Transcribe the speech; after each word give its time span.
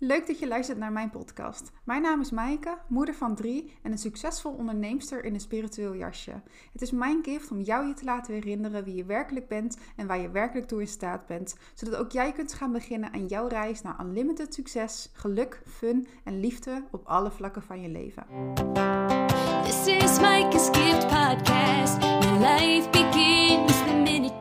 Leuk 0.00 0.26
dat 0.26 0.38
je 0.38 0.48
luistert 0.48 0.78
naar 0.78 0.92
mijn 0.92 1.10
podcast. 1.10 1.72
Mijn 1.84 2.02
naam 2.02 2.20
is 2.20 2.30
Maaike, 2.30 2.78
moeder 2.88 3.14
van 3.14 3.34
drie 3.34 3.72
en 3.82 3.92
een 3.92 3.98
succesvol 3.98 4.52
onderneemster 4.52 5.24
in 5.24 5.34
een 5.34 5.40
spiritueel 5.40 5.94
jasje. 5.94 6.42
Het 6.72 6.82
is 6.82 6.90
mijn 6.90 7.24
gift 7.24 7.50
om 7.50 7.60
jou 7.60 7.86
je 7.86 7.94
te 7.94 8.04
laten 8.04 8.34
herinneren 8.34 8.84
wie 8.84 8.94
je 8.94 9.04
werkelijk 9.04 9.48
bent 9.48 9.78
en 9.96 10.06
waar 10.06 10.18
je 10.18 10.30
werkelijk 10.30 10.66
toe 10.66 10.80
in 10.80 10.88
staat 10.88 11.26
bent, 11.26 11.56
zodat 11.74 12.00
ook 12.00 12.10
jij 12.10 12.32
kunt 12.32 12.54
gaan 12.54 12.72
beginnen 12.72 13.12
aan 13.12 13.26
jouw 13.26 13.46
reis 13.46 13.82
naar 13.82 14.00
unlimited 14.00 14.54
succes, 14.54 15.10
geluk, 15.12 15.62
fun 15.66 16.06
en 16.24 16.40
liefde 16.40 16.84
op 16.90 17.06
alle 17.06 17.30
vlakken 17.30 17.62
van 17.62 17.80
je 17.80 17.88
leven. 17.88 18.26
This 19.64 19.86
is 19.86 20.18
Micah's 20.20 20.68
Gift 20.72 21.06
Podcast. 21.06 22.02
Your 22.02 22.38
life 22.38 22.90
begins 22.90 23.78
the 23.78 24.00
minute 24.04 24.37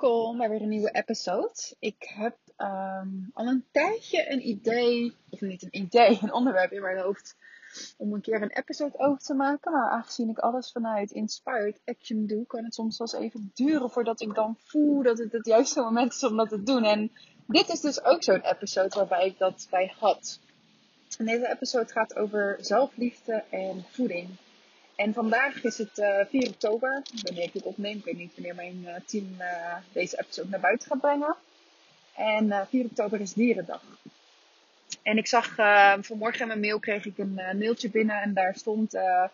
Welkom 0.00 0.38
bij 0.38 0.48
weer 0.48 0.62
een 0.62 0.68
nieuwe 0.68 0.90
episode. 0.90 1.76
Ik 1.78 2.12
heb 2.14 2.36
ehm, 2.56 3.08
al 3.32 3.46
een 3.46 3.64
tijdje 3.72 4.32
een 4.32 4.48
idee, 4.48 5.16
of 5.30 5.40
niet 5.40 5.62
een 5.62 5.76
idee, 5.76 6.18
een 6.22 6.32
onderwerp 6.32 6.72
in 6.72 6.82
mijn 6.82 6.98
hoofd 6.98 7.36
om 7.96 8.12
een 8.12 8.20
keer 8.20 8.42
een 8.42 8.50
episode 8.50 8.98
over 8.98 9.22
te 9.22 9.34
maken. 9.34 9.72
Maar 9.72 9.90
aangezien 9.90 10.28
ik 10.28 10.38
alles 10.38 10.72
vanuit 10.72 11.10
Inspired 11.10 11.80
Action 11.84 12.26
doe, 12.26 12.46
kan 12.46 12.64
het 12.64 12.74
soms 12.74 12.98
wel 12.98 13.08
eens 13.08 13.24
even 13.24 13.50
duren 13.54 13.90
voordat 13.90 14.20
ik 14.20 14.34
dan 14.34 14.56
voel 14.58 15.02
dat 15.02 15.18
het 15.18 15.32
het 15.32 15.46
juiste 15.46 15.80
moment 15.80 16.12
is 16.12 16.24
om 16.24 16.36
dat 16.36 16.48
te 16.48 16.62
doen. 16.62 16.84
En 16.84 17.12
dit 17.46 17.68
is 17.68 17.80
dus 17.80 18.04
ook 18.04 18.22
zo'n 18.22 18.44
episode 18.44 18.96
waarbij 18.96 19.26
ik 19.26 19.38
dat 19.38 19.66
bij 19.70 19.94
had. 19.98 20.40
En 21.18 21.26
deze 21.26 21.48
episode 21.48 21.92
gaat 21.92 22.16
over 22.16 22.56
zelfliefde 22.60 23.44
en 23.50 23.84
voeding. 23.90 24.28
En 25.00 25.12
vandaag 25.12 25.64
is 25.64 25.78
het 25.78 25.98
eh 25.98 26.24
4 26.28 26.48
oktober, 26.48 27.02
wanneer 27.22 27.44
ik 27.44 27.52
dit 27.52 27.62
opneem. 27.62 27.96
Ik 27.96 28.04
weet 28.04 28.16
niet 28.16 28.34
wanneer 28.34 28.54
mijn 28.54 28.86
eh, 28.86 28.94
team 29.06 29.34
eh, 29.38 29.76
deze 29.92 30.18
episode 30.20 30.48
naar 30.48 30.60
buiten 30.60 30.88
gaat 30.88 31.00
brengen. 31.00 31.36
En 32.14 32.52
eh 32.52 32.60
4 32.68 32.84
oktober 32.84 33.20
is 33.20 33.32
Dierendag. 33.32 33.82
En 35.02 35.16
ik 35.16 35.26
zag 35.26 35.58
eh, 35.58 35.94
vanmorgen 36.00 36.40
in 36.40 36.46
mijn 36.46 36.60
mail 36.60 36.78
kreeg 36.78 37.04
ik 37.04 37.18
een 37.18 37.38
eh, 37.38 37.54
mailtje 37.54 37.90
binnen 37.90 38.20
en 38.22 38.34
daar 38.34 38.54
stond 38.56 38.94
eh, 38.94 39.24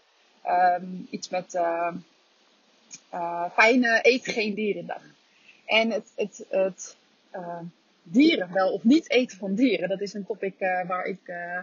ehm, 0.42 0.86
iets 1.10 1.28
met 1.28 1.54
eh, 1.54 1.92
eh, 3.10 3.50
fijne 3.52 3.98
eet 4.02 4.28
geen 4.28 4.54
dierendag. 4.54 5.02
En 5.64 5.90
het, 5.90 6.12
het, 6.16 6.44
het 6.48 6.96
eh, 7.30 7.60
dieren 8.02 8.52
wel 8.52 8.72
of 8.72 8.84
niet 8.84 9.10
eten 9.10 9.38
van 9.38 9.54
dieren, 9.54 9.88
dat 9.88 10.00
is 10.00 10.14
een 10.14 10.26
topic 10.26 10.54
eh, 10.58 10.86
waar 10.86 11.04
ik 11.04 11.20
eh, 11.24 11.58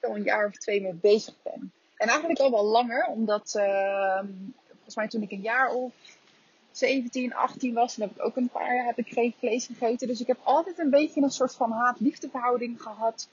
al 0.00 0.16
een 0.16 0.22
jaar 0.22 0.46
of 0.46 0.56
twee 0.56 0.80
mee 0.82 0.94
bezig 0.94 1.34
ben. 1.42 1.72
En 2.02 2.08
eigenlijk 2.08 2.40
al 2.40 2.50
wel 2.50 2.64
langer, 2.64 3.06
omdat 3.06 3.54
ehm, 3.54 4.26
volgens 4.68 4.96
mij 4.96 5.08
toen 5.08 5.22
ik 5.22 5.30
een 5.30 5.40
jaar 5.40 5.70
of 5.74 5.92
17, 6.70 7.34
18 7.34 7.74
was, 7.74 7.96
dan 7.96 8.08
heb 8.08 8.16
ik 8.16 8.24
ook 8.24 8.36
een 8.36 8.48
paar 8.48 8.74
jaar 8.74 8.86
heb 8.86 8.98
ik 8.98 9.12
geen 9.12 9.34
vlees 9.38 9.66
gegeten. 9.66 10.08
Dus 10.08 10.20
ik 10.20 10.26
heb 10.26 10.38
altijd 10.42 10.78
een 10.78 10.90
beetje 10.90 11.22
een 11.22 11.30
soort 11.30 11.54
van 11.54 11.70
haat-liefde 11.70 12.28
verhouding 12.28 12.82
gehad 12.82 13.28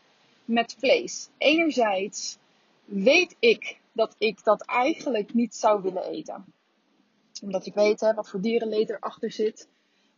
met 0.45 0.75
vlees. 0.79 1.29
Enerzijds 1.37 2.37
weet 2.85 3.35
ik 3.39 3.79
dat 3.91 4.15
ik 4.17 4.43
dat 4.43 4.61
eigenlijk 4.65 5.33
niet 5.33 5.55
zou 5.55 5.81
willen 5.81 6.03
eten. 6.03 6.45
Omdat 7.41 7.65
ik 7.65 7.73
weet 7.73 7.99
hè, 7.99 8.13
wat 8.13 8.29
voor 8.29 8.41
dierenleed 8.41 8.89
erachter 8.89 9.31
zit. 9.31 9.67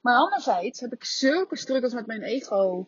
Maar 0.01 0.17
anderzijds 0.17 0.79
heb 0.79 0.93
ik 0.93 1.03
zulke 1.03 1.55
struggles 1.55 1.93
met 1.93 2.05
mijn 2.05 2.23
ego 2.23 2.87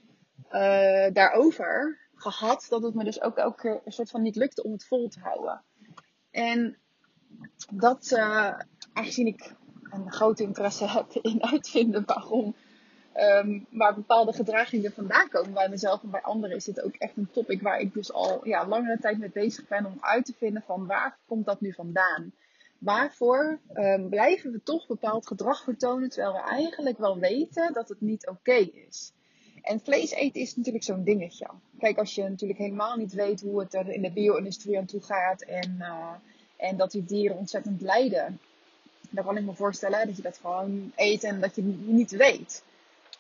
eh, 0.49 1.13
daarover 1.13 2.02
gehad. 2.23 2.65
Dat 2.69 2.83
het 2.83 2.93
me 2.93 3.03
dus 3.03 3.21
ook 3.21 3.37
elke 3.37 3.81
een 3.85 3.91
soort 3.91 4.09
van 4.09 4.21
niet 4.21 4.35
lukte 4.35 4.63
om 4.63 4.71
het 4.71 4.85
vol 4.85 5.07
te 5.07 5.19
houden. 5.19 5.61
En 6.31 6.77
dat, 7.71 8.11
eh, 8.11 8.59
aangezien 8.93 9.27
ik 9.27 9.55
een 9.89 10.11
grote 10.11 10.43
interesse 10.43 10.87
heb 10.87 11.11
in 11.31 11.43
uitvinden 11.43 12.03
waarom, 12.05 12.55
ehm, 13.13 13.59
waar 13.69 13.93
bepaalde 13.93 14.33
gedragingen 14.33 14.93
vandaan 14.93 15.29
komen 15.29 15.53
bij 15.53 15.69
mezelf 15.69 16.03
en 16.03 16.09
bij 16.09 16.21
anderen, 16.21 16.55
is 16.55 16.65
dit 16.65 16.81
ook 16.81 16.95
echt 16.95 17.17
een 17.17 17.31
topic 17.31 17.61
waar 17.61 17.79
ik 17.79 17.93
dus 17.93 18.13
al 18.13 18.47
ja, 18.47 18.67
langere 18.67 18.99
tijd 18.99 19.19
mee 19.19 19.29
bezig 19.29 19.67
ben 19.67 19.85
om 19.85 19.97
uit 19.99 20.25
te 20.25 20.33
vinden 20.37 20.63
van 20.65 20.85
waar 20.85 21.17
komt 21.25 21.45
dat 21.45 21.61
nu 21.61 21.73
vandaan? 21.73 22.31
Waarvoor 22.77 23.59
ehm, 23.73 24.09
blijven 24.09 24.51
we 24.51 24.63
toch 24.63 24.87
bepaald 24.87 25.27
gedrag 25.27 25.63
vertonen 25.63 26.09
terwijl 26.09 26.33
we 26.33 26.49
eigenlijk 26.49 26.97
wel 26.97 27.19
weten 27.19 27.73
dat 27.73 27.89
het 27.89 28.01
niet 28.01 28.27
oké 28.27 28.53
is? 28.87 29.13
En 29.63 29.79
vlees 29.83 30.11
eten 30.11 30.41
is 30.41 30.55
natuurlijk 30.55 30.83
zo'n 30.83 31.03
dingetje. 31.03 31.47
Kijk, 31.79 31.97
als 31.97 32.15
je 32.15 32.23
natuurlijk 32.23 32.59
helemaal 32.59 32.97
niet 32.97 33.13
weet 33.13 33.41
hoe 33.41 33.59
het 33.59 33.73
er 33.73 33.89
in 33.89 34.01
de 34.01 34.11
bio-industrie 34.11 34.77
aan 34.77 34.85
toe 34.85 35.01
gaat 35.01 35.41
en, 35.41 35.75
eh, 35.79 36.13
en 36.57 36.77
dat 36.77 36.91
die 36.91 37.05
dieren 37.05 37.37
ontzettend 37.37 37.81
lijden, 37.81 38.39
dan 39.09 39.25
kan 39.25 39.37
ik 39.37 39.43
me 39.43 39.53
voorstellen 39.53 40.07
dat 40.07 40.15
je 40.15 40.21
dat 40.21 40.37
gewoon 40.37 40.91
eet 40.95 41.23
en 41.23 41.41
dat 41.41 41.55
je 41.55 41.61
niet 41.85 42.11
weet. 42.11 42.63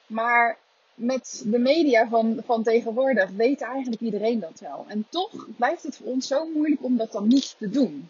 Maar 0.07 0.57
met 0.95 1.43
de 1.45 1.59
media 1.59 2.07
van, 2.07 2.41
van 2.45 2.63
tegenwoordig 2.63 3.29
weet 3.29 3.61
eigenlijk 3.61 4.01
iedereen 4.01 4.39
dat 4.39 4.59
wel. 4.59 4.85
En 4.87 5.05
toch 5.09 5.47
blijft 5.57 5.83
het 5.83 5.95
voor 5.95 6.07
ons 6.07 6.27
zo 6.27 6.49
moeilijk 6.49 6.83
om 6.83 6.97
dat 6.97 7.11
dan 7.11 7.27
niet 7.27 7.55
te 7.57 7.69
doen. 7.69 8.09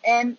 En 0.00 0.38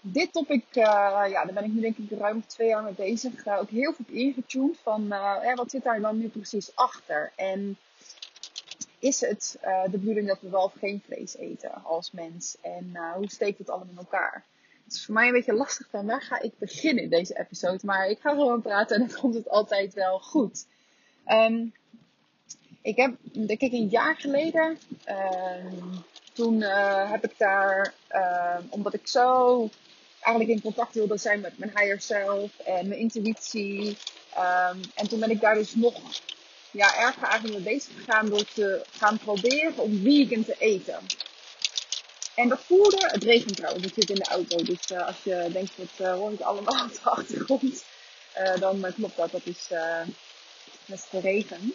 dit 0.00 0.32
topic, 0.32 0.64
eh, 0.70 0.82
ja, 1.28 1.44
daar 1.44 1.52
ben 1.54 1.64
ik 1.64 1.72
nu 1.72 1.80
denk 1.80 1.96
ik 1.96 2.18
ruim 2.18 2.46
twee 2.46 2.68
jaar 2.68 2.82
mee 2.82 2.92
bezig. 2.92 3.46
Uh, 3.46 3.58
ook 3.58 3.70
heel 3.70 3.92
veel 3.92 4.04
op 4.08 4.14
ingetuned 4.14 4.78
van 4.82 5.12
eh, 5.12 5.54
wat 5.54 5.70
zit 5.70 5.82
daar 5.82 6.00
dan 6.00 6.18
nu 6.18 6.28
precies 6.28 6.76
achter? 6.76 7.32
En 7.36 7.76
is 8.98 9.20
het 9.20 9.58
de 9.90 9.98
bedoeling 9.98 10.26
dat 10.26 10.40
we 10.40 10.48
wel 10.48 10.64
of 10.64 10.72
geen 10.78 11.02
vlees 11.06 11.36
eten 11.36 11.84
als 11.84 12.10
mens? 12.10 12.56
En 12.60 12.96
hoe 13.14 13.30
steekt 13.30 13.58
het 13.58 13.70
allemaal 13.70 13.90
in 13.90 13.98
elkaar? 13.98 14.44
Het 14.84 14.92
is 14.92 15.04
voor 15.04 15.14
mij 15.14 15.26
een 15.26 15.32
beetje 15.32 15.52
lastig 15.52 15.86
van 15.90 16.06
waar 16.06 16.22
ga 16.22 16.40
ik 16.40 16.52
beginnen 16.58 17.04
in 17.04 17.10
deze 17.10 17.38
episode. 17.38 17.78
Maar 17.82 18.08
ik 18.08 18.20
ga 18.20 18.30
gewoon 18.30 18.62
praten 18.62 18.96
en 18.96 19.06
dan 19.06 19.20
komt 19.20 19.34
het 19.34 19.48
altijd 19.48 19.94
wel 19.94 20.18
goed. 20.18 20.66
Ehm, 21.24 21.66
ik 22.82 22.96
heb, 22.96 23.14
denk 23.22 23.60
ik, 23.60 23.72
een 23.72 23.88
jaar 23.88 24.16
geleden. 24.16 24.78
ehm, 25.04 25.96
toen 26.34 26.62
eh, 26.62 27.10
heb 27.10 27.24
ik 27.24 27.38
daar, 27.38 27.94
ehm, 28.08 28.62
omdat 28.68 28.94
ik 28.94 29.06
zo 29.08 29.68
eigenlijk 30.20 30.56
in 30.56 30.62
contact 30.62 30.94
wilde 30.94 31.16
zijn 31.16 31.40
met 31.40 31.58
mijn 31.58 31.70
higher 31.74 32.00
self 32.00 32.58
en 32.58 32.88
mijn 32.88 33.00
intuïtie. 33.00 33.96
ehm, 34.34 34.78
en 34.94 35.08
toen 35.08 35.20
ben 35.20 35.30
ik 35.30 35.40
daar 35.40 35.54
dus 35.54 35.74
nog 35.74 35.94
ja, 36.70 36.96
erger 36.96 37.22
eigenlijk 37.22 37.64
mee 37.64 37.74
bezig 37.74 37.92
gegaan 37.96 38.28
door 38.28 38.44
te 38.54 38.84
gaan 38.90 39.18
proberen 39.18 39.78
om 39.78 40.02
vegan 40.02 40.44
te 40.44 40.56
eten. 40.58 40.98
En 42.34 42.48
dat 42.48 42.60
voelde, 42.66 42.98
het 43.00 43.22
regent 43.24 43.56
trouwens, 43.56 43.86
ik 43.86 43.94
zit 43.94 44.10
in 44.10 44.14
de 44.16 44.24
auto. 44.24 44.56
Dus 44.62 44.90
eh, 44.90 45.06
als 45.06 45.16
je 45.22 45.48
denkt, 45.52 45.72
dat 45.76 46.16
hoor 46.16 46.32
ik 46.32 46.40
allemaal 46.40 46.84
op 46.84 46.92
de 46.92 47.10
achtergrond, 47.10 47.84
eh, 48.32 48.60
dan 48.60 48.84
eh, 48.84 48.94
klopt 48.94 49.16
dat. 49.16 49.30
Dat 49.30 49.46
is, 49.46 49.66
eh 49.70 50.00
is 50.86 51.04
de 51.10 51.20
regen. 51.20 51.74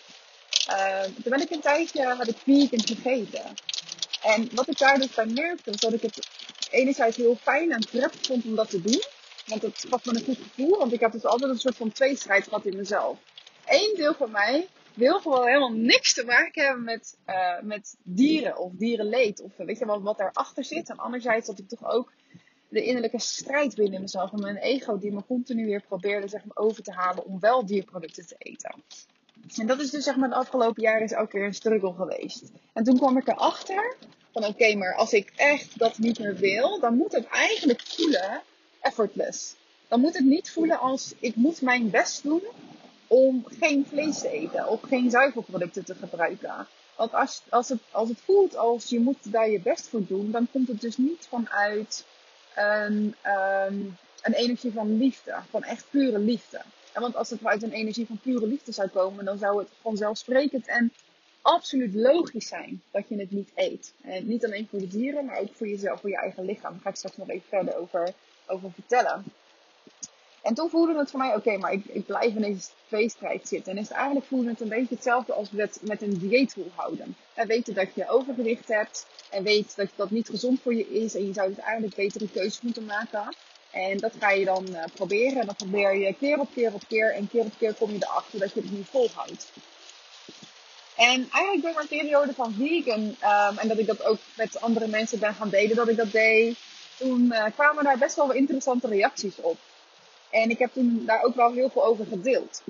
Eh, 0.67 1.01
toen 1.01 1.23
ben 1.23 1.41
ik 1.41 1.49
een 1.49 1.59
tijdje, 1.61 2.05
had 2.05 2.27
ik 2.27 2.37
vegan 2.43 2.85
gegeten. 2.85 3.43
En 4.23 4.49
wat 4.55 4.67
ik 4.67 4.77
daar 4.77 4.99
dus 4.99 5.13
bij 5.13 5.25
merkte, 5.25 5.71
was 5.71 5.79
dat 5.79 5.93
ik 5.93 6.01
het 6.01 6.29
enerzijds 6.71 7.17
heel 7.17 7.35
fijn 7.35 7.71
en 7.71 7.87
prettig 7.91 8.25
vond 8.25 8.45
om 8.45 8.55
dat 8.55 8.69
te 8.69 8.81
doen. 8.81 9.01
Want 9.45 9.61
het 9.61 9.85
gaf 9.89 10.05
me 10.05 10.15
een 10.15 10.23
goed 10.23 10.37
gevoel, 10.37 10.77
want 10.77 10.93
ik 10.93 11.01
had 11.01 11.11
dus 11.11 11.25
altijd 11.25 11.51
een 11.51 11.59
soort 11.59 11.75
van 11.75 11.91
tweestrijd 11.91 12.43
gehad 12.43 12.65
in 12.65 12.77
mezelf. 12.77 13.17
Eén 13.65 13.93
deel 13.95 14.13
van 14.13 14.31
mij 14.31 14.67
wil 14.93 15.19
gewoon 15.19 15.47
helemaal 15.47 15.73
niks 15.73 16.13
te 16.13 16.23
maken 16.23 16.65
hebben 16.65 16.83
met, 16.83 17.17
eh, 17.25 17.59
met 17.61 17.95
dieren 18.03 18.57
of 18.57 18.71
dierenleed. 18.73 19.41
Of 19.41 19.51
eh, 19.57 19.65
weet 19.65 19.79
je 19.79 19.85
wat, 19.85 20.01
wat 20.01 20.17
daarachter 20.17 20.63
zit. 20.63 20.89
En 20.89 20.97
anderzijds 20.97 21.47
dat 21.47 21.59
ik 21.59 21.67
toch 21.67 21.91
ook 21.91 22.11
de 22.69 22.83
innerlijke 22.83 23.19
strijd 23.19 23.75
binnen 23.75 24.01
mezelf 24.01 24.31
en 24.31 24.39
mijn 24.39 24.57
ego 24.57 24.97
die 24.97 25.11
me 25.11 25.25
continu 25.27 25.65
weer 25.65 25.81
probeerde 25.87 26.27
zeg 26.27 26.45
maar, 26.45 26.57
over 26.57 26.83
te 26.83 26.91
halen 26.91 27.25
om 27.25 27.39
wel 27.39 27.65
dierproducten 27.65 28.27
te 28.27 28.35
eten. 28.37 28.83
En 29.57 29.67
dat 29.67 29.79
is 29.79 29.89
dus 29.89 30.03
zeg 30.03 30.15
maar 30.15 30.29
de 30.29 30.35
afgelopen 30.35 30.81
jaren 30.81 31.03
is 31.03 31.15
ook 31.15 31.31
weer 31.31 31.45
een 31.45 31.53
struggle 31.53 31.93
geweest. 31.93 32.43
En 32.73 32.83
toen 32.83 32.97
kwam 32.97 33.17
ik 33.17 33.27
erachter 33.27 33.95
van 34.33 34.45
oké, 34.45 34.75
maar 34.75 34.95
als 34.95 35.13
ik 35.13 35.31
echt 35.35 35.79
dat 35.79 35.97
niet 35.97 36.19
meer 36.19 36.35
wil, 36.35 36.79
dan 36.79 36.95
moet 36.95 37.11
het 37.11 37.25
eigenlijk 37.25 37.81
voelen 37.81 38.41
effortless. 38.81 39.55
Dan 39.87 39.99
moet 39.99 40.13
het 40.13 40.25
niet 40.25 40.51
voelen 40.51 40.79
als 40.79 41.13
ik 41.19 41.35
moet 41.35 41.61
mijn 41.61 41.89
best 41.89 42.23
doen 42.23 42.43
om 43.07 43.45
geen 43.59 43.85
vlees 43.89 44.19
te 44.19 44.29
eten 44.29 44.67
of 44.67 44.81
geen 44.81 45.09
zuivelproducten 45.09 45.85
te 45.85 45.95
gebruiken. 45.95 46.67
Want 46.95 47.13
als, 47.13 47.41
als, 47.49 47.69
het, 47.69 47.79
als 47.91 48.09
het 48.09 48.21
voelt 48.25 48.57
als 48.57 48.89
je 48.89 48.99
moet 48.99 49.31
daar 49.31 49.49
je 49.49 49.59
best 49.59 49.87
voor 49.87 50.05
doen, 50.07 50.31
dan 50.31 50.47
komt 50.51 50.67
het 50.67 50.81
dus 50.81 50.97
niet 50.97 51.27
vanuit 51.29 52.05
een, 52.55 53.15
ehm, 53.21 53.79
een 54.21 54.33
energie 54.33 54.71
van 54.71 54.97
liefde, 54.97 55.35
van 55.49 55.63
echt 55.63 55.85
pure 55.89 56.19
liefde. 56.19 56.61
En 56.93 57.01
want 57.01 57.15
als 57.15 57.29
het 57.29 57.39
vanuit 57.39 57.63
een 57.63 57.71
energie 57.71 58.05
van 58.05 58.19
pure 58.19 58.47
liefde 58.47 58.71
zou 58.71 58.87
komen, 58.87 59.25
dan 59.25 59.37
zou 59.37 59.59
het 59.59 59.69
vanzelfsprekend 59.81 60.67
en 60.67 60.91
absoluut 61.41 61.95
logisch 61.95 62.47
zijn 62.47 62.81
dat 62.91 63.03
je 63.07 63.15
het 63.15 63.31
niet 63.31 63.51
eet. 63.55 63.93
Niet 64.23 64.45
alleen 64.45 64.67
voor 64.69 64.79
de 64.79 64.87
dieren, 64.87 65.25
maar 65.25 65.39
ook 65.39 65.53
voor 65.53 65.67
jezelf, 65.67 65.99
voor 65.99 66.09
je 66.09 66.17
eigen 66.17 66.45
lichaam. 66.45 66.71
Daar 66.71 66.81
ga 66.81 66.89
ik 66.89 66.95
straks 66.95 67.17
nog 67.17 67.29
even 67.29 67.47
verder 67.49 67.77
over, 67.77 68.13
over 68.47 68.71
vertellen. 68.71 69.23
En 70.41 70.53
toen 70.53 70.69
voelde 70.69 70.97
het 70.97 71.09
voor 71.09 71.19
mij, 71.19 71.35
oké, 71.35 71.57
maar 71.57 71.73
ik, 71.73 71.85
ik 71.85 72.05
blijf 72.05 72.35
in 72.35 72.41
deze 72.41 72.69
tweestrijd 72.87 73.47
zitten. 73.47 73.71
En 73.71 73.77
is 73.77 73.87
het 73.87 73.97
eigenlijk 73.97 74.25
voelde 74.25 74.49
het 74.49 74.61
een 74.61 74.69
beetje 74.69 74.95
hetzelfde 74.95 75.33
als 75.33 75.51
met, 75.51 75.79
met 75.83 76.01
een 76.01 76.17
dieet 76.17 76.53
volhouden. 76.53 77.15
En 77.33 77.47
weten 77.47 77.73
dat 77.73 77.95
je 77.95 78.09
overgewicht 78.09 78.67
hebt 78.67 79.05
en 79.29 79.43
weet 79.43 79.75
dat 79.75 79.89
dat 79.95 80.09
niet 80.09 80.29
gezond 80.29 80.61
voor 80.61 80.73
je 80.73 80.89
is. 80.89 81.15
En 81.15 81.27
je 81.27 81.33
zou 81.33 81.47
dus 81.47 81.63
eigenlijk 81.63 81.95
betere 81.95 82.29
keuzes 82.29 82.61
moeten 82.61 82.85
maken. 82.85 83.35
En 83.71 83.97
dat 83.97 84.13
ga 84.19 84.29
je 84.29 84.45
dan 84.45 84.65
uh, 84.69 84.83
proberen. 84.93 85.39
En 85.39 85.45
dan 85.45 85.55
probeer 85.55 85.95
je 85.95 86.13
keer 86.13 86.39
op 86.39 86.49
keer 86.53 86.73
op 86.73 86.81
keer. 86.87 87.13
En 87.13 87.29
keer 87.29 87.45
op 87.45 87.53
keer 87.57 87.73
kom 87.73 87.91
je 87.91 87.97
erachter 87.99 88.39
dat 88.39 88.53
je 88.53 88.61
het 88.61 88.71
niet 88.71 88.87
volhoudt. 88.87 89.51
En 90.95 91.27
eigenlijk 91.31 91.61
door 91.61 91.73
mijn 91.73 91.87
periode 91.87 92.33
van 92.33 92.53
vegan, 92.53 93.01
um, 93.01 93.57
en 93.57 93.67
dat 93.67 93.77
ik 93.77 93.87
dat 93.87 94.03
ook 94.03 94.17
met 94.37 94.61
andere 94.61 94.87
mensen 94.87 95.19
ben 95.19 95.33
gaan 95.33 95.49
delen, 95.49 95.75
dat 95.75 95.87
ik 95.87 95.97
dat 95.97 96.11
deed, 96.11 96.57
toen 96.97 97.21
uh, 97.21 97.45
kwamen 97.55 97.83
daar 97.83 97.97
best 97.97 98.15
wel 98.15 98.31
interessante 98.31 98.87
reacties 98.87 99.35
op. 99.41 99.57
En 100.29 100.49
ik 100.49 100.59
heb 100.59 100.73
toen 100.73 101.03
daar 101.05 101.23
ook 101.23 101.35
wel 101.35 101.51
heel 101.51 101.69
veel 101.69 101.85
over 101.85 102.05
gedeeld. 102.05 102.61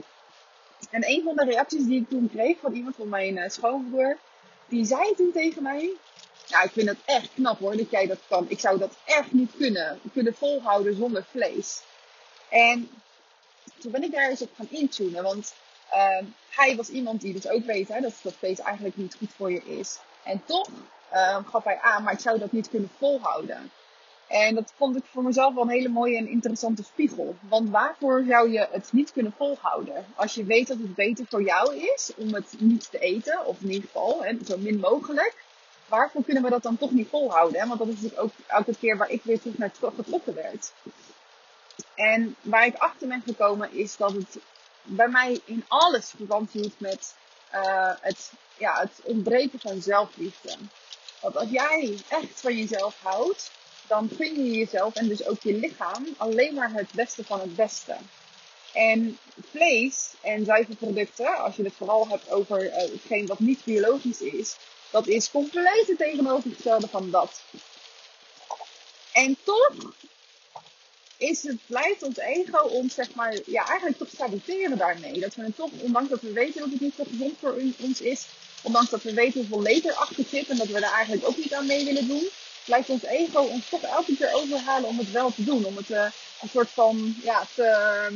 En 0.89 1.09
een 1.09 1.21
van 1.23 1.35
de 1.35 1.45
reacties 1.45 1.85
die 1.85 2.01
ik 2.01 2.09
toen 2.09 2.29
kreeg 2.33 2.57
van 2.59 2.73
iemand 2.73 2.95
van 2.95 3.09
mijn 3.09 3.37
uh, 3.37 3.49
schoonbroer, 3.49 4.17
die 4.67 4.85
zei 4.85 5.15
toen 5.15 5.31
tegen 5.33 5.63
mij, 5.63 5.89
nou 6.49 6.65
ik 6.65 6.71
vind 6.71 6.89
het 6.89 6.97
echt 7.05 7.33
knap 7.33 7.59
hoor 7.59 7.77
dat 7.77 7.91
jij 7.91 8.07
dat 8.07 8.19
kan. 8.27 8.45
Ik 8.49 8.59
zou 8.59 8.79
dat 8.79 8.97
echt 9.05 9.31
niet 9.31 9.51
kunnen, 9.57 9.99
kunnen 10.13 10.35
volhouden 10.35 10.95
zonder 10.95 11.25
vlees. 11.29 11.81
En 12.49 12.89
toen 13.77 13.91
ben 13.91 14.03
ik 14.03 14.11
daar 14.11 14.29
eens 14.29 14.41
op 14.41 14.55
gaan 14.55 14.69
intunen, 14.69 15.23
want 15.23 15.53
uh, 15.93 16.27
hij 16.49 16.75
was 16.75 16.89
iemand 16.89 17.21
die 17.21 17.33
dus 17.33 17.47
ook 17.47 17.65
weet 17.65 17.87
hè, 17.87 18.01
dat, 18.01 18.13
dat 18.21 18.33
vlees 18.33 18.59
eigenlijk 18.59 18.97
niet 18.97 19.15
goed 19.15 19.33
voor 19.35 19.51
je 19.51 19.63
is. 19.65 19.99
En 20.23 20.41
toch 20.45 20.69
uh, 21.13 21.37
gaf 21.45 21.63
hij 21.63 21.79
aan, 21.79 22.03
maar 22.03 22.13
ik 22.13 22.19
zou 22.19 22.39
dat 22.39 22.51
niet 22.51 22.69
kunnen 22.69 22.91
volhouden. 22.97 23.71
En 24.27 24.55
dat 24.55 24.73
vond 24.75 24.95
ik 24.95 25.03
voor 25.05 25.23
mezelf 25.23 25.53
wel 25.53 25.63
een 25.63 25.69
hele 25.69 25.89
mooie 25.89 26.17
en 26.17 26.27
interessante 26.27 26.83
spiegel. 26.83 27.35
Want 27.41 27.69
waarvoor 27.69 28.23
zou 28.27 28.51
je 28.51 28.67
het 28.71 28.89
niet 28.91 29.11
kunnen 29.11 29.33
volhouden? 29.37 30.05
Als 30.15 30.33
je 30.33 30.43
weet 30.43 30.67
dat 30.67 30.77
het 30.77 30.95
beter 30.95 31.25
voor 31.29 31.43
jou 31.43 31.75
is 31.75 32.11
om 32.15 32.33
het 32.33 32.53
niet 32.59 32.91
te 32.91 32.99
eten, 32.99 33.45
of 33.45 33.61
in 33.61 33.71
ieder 33.71 33.89
geval 33.89 34.23
hè, 34.23 34.37
zo 34.45 34.57
min 34.57 34.79
mogelijk. 34.79 35.35
Waarvoor 35.89 36.23
kunnen 36.23 36.43
we 36.43 36.49
dat 36.49 36.63
dan 36.63 36.77
toch 36.77 36.91
niet 36.91 37.09
volhouden? 37.09 37.61
Hè? 37.61 37.67
Want 37.67 37.79
dat 37.79 37.87
is 37.87 38.17
ook 38.17 38.31
elke 38.47 38.75
keer 38.79 38.97
waar 38.97 39.09
ik 39.09 39.23
weer 39.23 39.39
terug 39.39 39.57
naar 39.57 39.71
getrokken 39.95 40.35
werd. 40.35 40.71
En 41.95 42.35
waar 42.41 42.65
ik 42.65 42.75
achter 42.75 43.07
ben 43.07 43.21
gekomen 43.25 43.73
is 43.73 43.97
dat 43.97 44.11
het 44.11 44.37
bij 44.83 45.07
mij 45.07 45.41
in 45.45 45.65
alles 45.67 46.09
verband 46.09 46.51
hield 46.51 46.79
met 46.79 47.15
uh, 47.53 47.91
het, 48.01 48.31
ja, 48.57 48.79
het 48.79 48.99
ontbreken 49.03 49.59
van 49.59 49.81
zelfliefde. 49.81 50.55
Want 51.21 51.37
als 51.37 51.49
jij 51.49 51.97
echt 52.07 52.41
van 52.41 52.57
jezelf 52.57 52.99
houdt, 53.01 53.51
dan 53.87 54.09
gun 54.17 54.43
je 54.43 54.51
jezelf 54.51 54.95
en 54.95 55.07
dus 55.07 55.25
ook 55.25 55.41
je 55.41 55.53
lichaam 55.53 56.05
alleen 56.17 56.53
maar 56.53 56.71
het 56.73 56.91
beste 56.91 57.23
van 57.23 57.39
het 57.39 57.55
beste. 57.55 57.95
En 58.73 59.17
vlees 59.51 60.13
en 60.21 60.45
zuivelproducten, 60.45 61.37
als 61.37 61.55
je 61.55 61.63
het 61.63 61.73
vooral 61.73 62.07
hebt 62.07 62.31
over 62.31 62.65
uh, 62.65 62.75
hetgeen 62.75 63.25
wat 63.25 63.39
niet 63.39 63.63
biologisch 63.63 64.21
is, 64.21 64.57
dat 64.91 65.07
is 65.07 65.31
compleet 65.31 65.87
het 65.87 65.97
tegenovergestelde 65.97 66.87
van 66.87 67.09
dat. 67.11 67.41
En 69.13 69.37
toch 69.43 69.93
is 71.17 71.43
het, 71.43 71.57
blijft 71.65 72.03
ons 72.03 72.17
ego 72.17 72.57
ons, 72.57 72.93
zeg 72.93 73.13
maar, 73.13 73.37
ja, 73.45 73.65
eigenlijk 73.65 73.97
toch 73.97 74.09
saboteren 74.17 74.77
daarmee. 74.77 75.19
Dat 75.19 75.35
we 75.35 75.43
het 75.43 75.55
toch, 75.55 75.71
ondanks 75.77 76.09
dat 76.09 76.21
we 76.21 76.31
weten 76.31 76.61
dat 76.61 76.69
het 76.71 76.81
niet 76.81 76.95
zo 76.97 77.03
gezond 77.09 77.33
voor 77.39 77.61
ons 77.77 78.01
is, 78.01 78.27
ondanks 78.61 78.89
dat 78.89 79.03
we 79.03 79.13
weten 79.13 79.39
hoeveel 79.39 79.61
leed 79.61 79.85
erachter 79.85 80.23
zit 80.31 80.49
en 80.49 80.57
dat 80.57 80.67
we 80.67 80.79
daar 80.79 80.93
eigenlijk 80.93 81.27
ook 81.27 81.37
niet 81.37 81.53
aan 81.53 81.65
mee 81.65 81.85
willen 81.85 82.07
doen, 82.07 82.29
blijft 82.65 82.89
ons 82.89 83.03
ego 83.03 83.41
ons 83.41 83.69
toch 83.69 83.81
elke 83.81 84.15
keer 84.15 84.33
overhalen 84.33 84.89
om 84.89 84.97
het 84.97 85.11
wel 85.11 85.31
te 85.33 85.43
doen. 85.43 85.65
Om 85.65 85.77
het 85.77 85.89
uh, 85.89 86.05
een 86.41 86.49
soort 86.49 86.69
van, 86.69 87.15
ja, 87.23 87.47
te, 87.55 88.07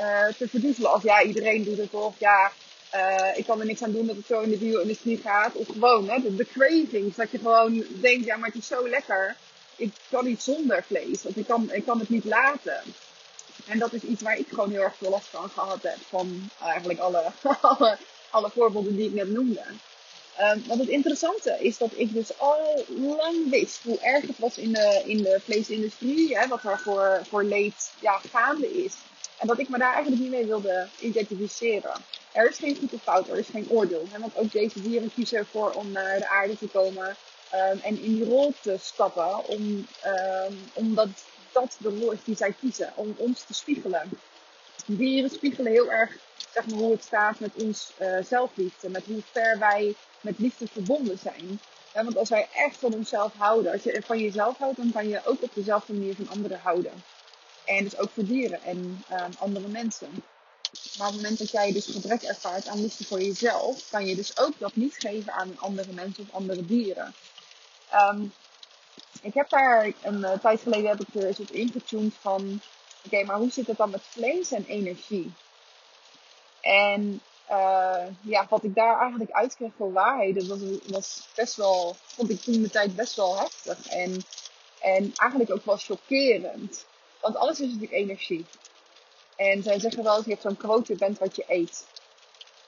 uh, 0.00 0.26
te 0.38 0.48
verdoezelen. 0.48 0.92
Of 0.92 1.02
ja, 1.02 1.22
iedereen 1.22 1.64
doet 1.64 1.78
het 1.78 1.94
of 1.94 2.14
ja, 2.18 2.52
uh, 2.94 3.36
ik 3.36 3.46
kan 3.46 3.60
er 3.60 3.66
niks 3.66 3.82
aan 3.82 3.92
doen 3.92 4.06
dat 4.06 4.16
het 4.16 4.26
zo 4.26 4.40
in 4.40 4.50
de 4.50 4.56
bio-industrie 4.56 5.18
gaat. 5.18 5.54
Of 5.54 5.66
gewoon, 5.66 6.08
hè, 6.08 6.22
de, 6.22 6.36
de 6.36 6.46
cravings. 6.46 7.16
Dat 7.16 7.30
je 7.30 7.38
gewoon 7.38 7.84
denkt, 8.00 8.24
ja, 8.24 8.36
maar 8.36 8.48
het 8.48 8.58
is 8.58 8.66
zo 8.66 8.88
lekker. 8.88 9.36
Ik 9.76 9.92
kan 10.10 10.24
niet 10.24 10.42
zonder 10.42 10.82
vlees. 10.82 11.24
Of 11.24 11.36
ik 11.36 11.46
kan, 11.46 11.72
ik 11.72 11.84
kan 11.84 11.98
het 11.98 12.08
niet 12.08 12.24
laten. 12.24 12.82
En 13.66 13.78
dat 13.78 13.92
is 13.92 14.02
iets 14.02 14.22
waar 14.22 14.38
ik 14.38 14.48
gewoon 14.48 14.70
heel 14.70 14.82
erg 14.82 14.96
veel 14.96 15.10
last 15.10 15.26
van 15.26 15.50
gehad 15.50 15.82
heb. 15.82 15.96
Van 16.08 16.50
eigenlijk 16.62 16.98
alle, 16.98 17.22
alle, 18.30 18.50
voorbeelden 18.50 18.96
die 18.96 19.06
ik 19.06 19.14
net 19.14 19.30
noemde. 19.30 19.62
Um, 20.40 20.62
want 20.66 20.80
het 20.80 20.88
interessante 20.88 21.58
is 21.60 21.78
dat 21.78 21.90
ik 21.94 22.12
dus 22.12 22.38
al 22.38 22.84
lang 22.88 23.50
wist 23.50 23.82
hoe 23.82 23.98
erg 24.00 24.26
het 24.26 24.38
was 24.38 24.58
in 24.58 24.72
de, 24.72 25.02
in 25.04 25.22
de 25.22 25.40
vleesindustrie. 25.44 26.38
Hè, 26.38 26.48
wat 26.48 26.64
er 26.64 26.78
voor, 26.78 27.20
voor 27.28 27.44
leed 27.44 27.92
ja, 28.00 28.20
gaande 28.30 28.84
is. 28.84 28.92
En 29.38 29.46
dat 29.46 29.58
ik 29.58 29.68
me 29.68 29.78
daar 29.78 29.92
eigenlijk 29.92 30.22
niet 30.22 30.30
mee 30.30 30.46
wilde 30.46 30.88
identificeren. 31.00 31.92
Er 32.32 32.48
is 32.48 32.58
geen 32.58 32.76
goed 32.76 32.92
of 32.92 33.02
fout, 33.02 33.28
er 33.28 33.38
is 33.38 33.48
geen 33.48 33.70
oordeel. 33.70 34.06
Want 34.18 34.36
ook 34.36 34.52
deze 34.52 34.82
dieren 34.82 35.12
kiezen 35.14 35.38
ervoor 35.38 35.70
om 35.70 35.92
naar 35.92 36.18
de 36.18 36.28
aarde 36.28 36.58
te 36.58 36.68
komen. 36.68 37.16
Um, 37.54 37.80
en 37.82 38.02
in 38.02 38.14
die 38.14 38.24
rol 38.24 38.52
te 38.60 38.76
stappen. 38.80 39.46
Om, 39.46 39.86
um, 40.06 40.58
omdat 40.72 41.08
dat 41.52 41.76
de 41.78 41.88
rol 41.88 42.10
is 42.10 42.24
die 42.24 42.36
zij 42.36 42.52
kiezen. 42.52 42.92
Om 42.94 43.14
ons 43.16 43.42
te 43.44 43.54
spiegelen. 43.54 44.10
Dieren 44.86 45.30
spiegelen 45.30 45.72
heel 45.72 45.92
erg 45.92 46.16
zeg 46.52 46.66
maar, 46.66 46.78
hoe 46.78 46.92
het 46.92 47.04
staat 47.04 47.40
met 47.40 47.54
ons 47.54 47.92
uh, 48.00 48.16
zelfliefde. 48.22 48.88
Met 48.88 49.04
hoe 49.04 49.22
ver 49.30 49.58
wij 49.58 49.94
met 50.20 50.38
liefde 50.38 50.66
verbonden 50.66 51.18
zijn. 51.18 51.60
Ja, 51.94 52.04
want 52.04 52.16
als 52.16 52.28
wij 52.28 52.48
echt 52.54 52.76
van 52.76 52.94
onszelf 52.94 53.32
houden, 53.36 53.72
als 53.72 53.82
je 53.82 54.02
van 54.04 54.18
jezelf 54.18 54.58
houdt, 54.58 54.76
dan 54.76 54.92
kan 54.92 55.08
je 55.08 55.20
ook 55.24 55.42
op 55.42 55.54
dezelfde 55.54 55.92
manier 55.92 56.14
van 56.14 56.28
anderen 56.28 56.60
houden. 56.62 56.92
En 57.64 57.84
dus 57.84 57.98
ook 57.98 58.10
voor 58.10 58.24
dieren 58.24 58.62
en 58.62 59.04
um, 59.12 59.30
andere 59.38 59.68
mensen. 59.68 60.22
Maar 60.98 61.06
op 61.06 61.12
het 61.12 61.22
moment 61.22 61.38
dat 61.38 61.50
jij 61.50 61.72
dus 61.72 61.86
gebrek 61.86 62.22
ervaart 62.22 62.66
aan 62.66 62.80
liefde 62.80 63.04
voor 63.04 63.22
jezelf, 63.22 63.88
kan 63.90 64.06
je 64.06 64.14
dus 64.14 64.38
ook 64.38 64.58
dat 64.58 64.76
niet 64.76 64.94
geven 64.98 65.32
aan 65.32 65.58
andere 65.58 65.92
mensen 65.92 66.24
of 66.28 66.34
andere 66.34 66.66
dieren. 66.66 67.14
Um, 67.94 68.32
ik 69.22 69.34
heb 69.34 69.48
daar 69.48 69.92
een 70.02 70.18
uh, 70.18 70.32
tijd 70.32 70.60
geleden 70.60 70.88
heb 70.88 71.00
ik 71.00 71.14
er 71.14 71.36
op 71.38 71.50
ingetuned 71.50 72.14
van, 72.20 72.60
oké, 73.04 73.24
maar 73.24 73.36
hoe 73.36 73.50
zit 73.50 73.66
het 73.66 73.76
dan 73.76 73.90
met 73.90 74.02
vlees 74.02 74.50
en 74.50 74.64
energie? 74.64 75.32
En 76.60 77.20
uh, 77.50 78.06
ja, 78.20 78.46
wat 78.48 78.64
ik 78.64 78.74
daar 78.74 79.00
eigenlijk 79.00 79.30
uitkreeg 79.30 79.70
voor 79.76 79.92
waarheden, 79.92 80.48
was, 80.48 80.58
was 80.86 81.28
best 81.34 81.56
wel, 81.56 81.96
vond 82.04 82.30
ik 82.30 82.40
toen 82.40 82.62
de 82.62 82.70
tijd 82.70 82.96
best 82.96 83.16
wel 83.16 83.38
heftig. 83.38 83.86
En, 83.86 84.22
en 84.80 85.12
eigenlijk 85.14 85.50
ook 85.50 85.64
wel 85.64 85.76
chockerend. 85.76 86.86
Want 87.20 87.36
alles 87.36 87.60
is 87.60 87.66
natuurlijk 87.66 87.92
energie. 87.92 88.46
En 89.36 89.62
zij 89.62 89.78
zeggen 89.78 90.02
wel 90.02 90.16
eens, 90.16 90.24
je 90.24 90.30
hebt 90.30 90.42
zo'n 90.42 90.56
quote, 90.56 90.94
bent 90.94 91.18
wat 91.18 91.36
je 91.36 91.44
eet. 91.48 91.86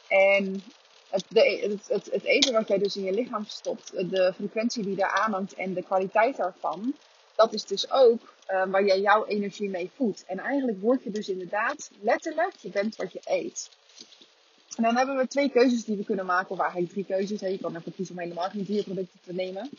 En 0.08 0.62
het, 1.08 1.24
de, 1.28 1.78
het, 1.88 2.10
het, 2.10 2.24
eten 2.24 2.52
wat 2.52 2.68
jij 2.68 2.78
dus 2.78 2.96
in 2.96 3.04
je 3.04 3.12
lichaam 3.12 3.44
stopt, 3.46 4.10
de 4.10 4.32
frequentie 4.34 4.84
die 4.84 4.96
daar 4.96 5.10
aanhangt 5.10 5.54
en 5.54 5.74
de 5.74 5.82
kwaliteit 5.82 6.36
daarvan, 6.36 6.94
dat 7.34 7.52
is 7.52 7.64
dus 7.64 7.90
ook 7.90 8.34
uh, 8.50 8.64
waar 8.66 8.84
jij 8.84 9.00
jouw 9.00 9.26
energie 9.26 9.70
mee 9.70 9.90
voedt. 9.94 10.24
En 10.26 10.38
eigenlijk 10.38 10.80
word 10.80 11.04
je 11.04 11.10
dus 11.10 11.28
inderdaad 11.28 11.90
letterlijk, 12.00 12.56
je 12.56 12.68
bent 12.68 12.96
wat 12.96 13.12
je 13.12 13.20
eet. 13.24 13.70
En 14.76 14.82
dan 14.82 14.96
hebben 14.96 15.16
we 15.16 15.26
twee 15.26 15.50
keuzes 15.50 15.84
die 15.84 15.96
we 15.96 16.04
kunnen 16.04 16.26
maken, 16.26 16.50
of 16.50 16.58
eigenlijk 16.58 16.92
drie 16.92 17.04
keuzes. 17.04 17.40
Je 17.40 17.58
kan 17.58 17.74
ervoor 17.74 17.92
kiezen 17.92 18.14
om 18.14 18.20
helemaal 18.20 18.50
geen 18.50 18.64
dierproducten 18.64 19.20
te 19.24 19.32
nemen. 19.32 19.70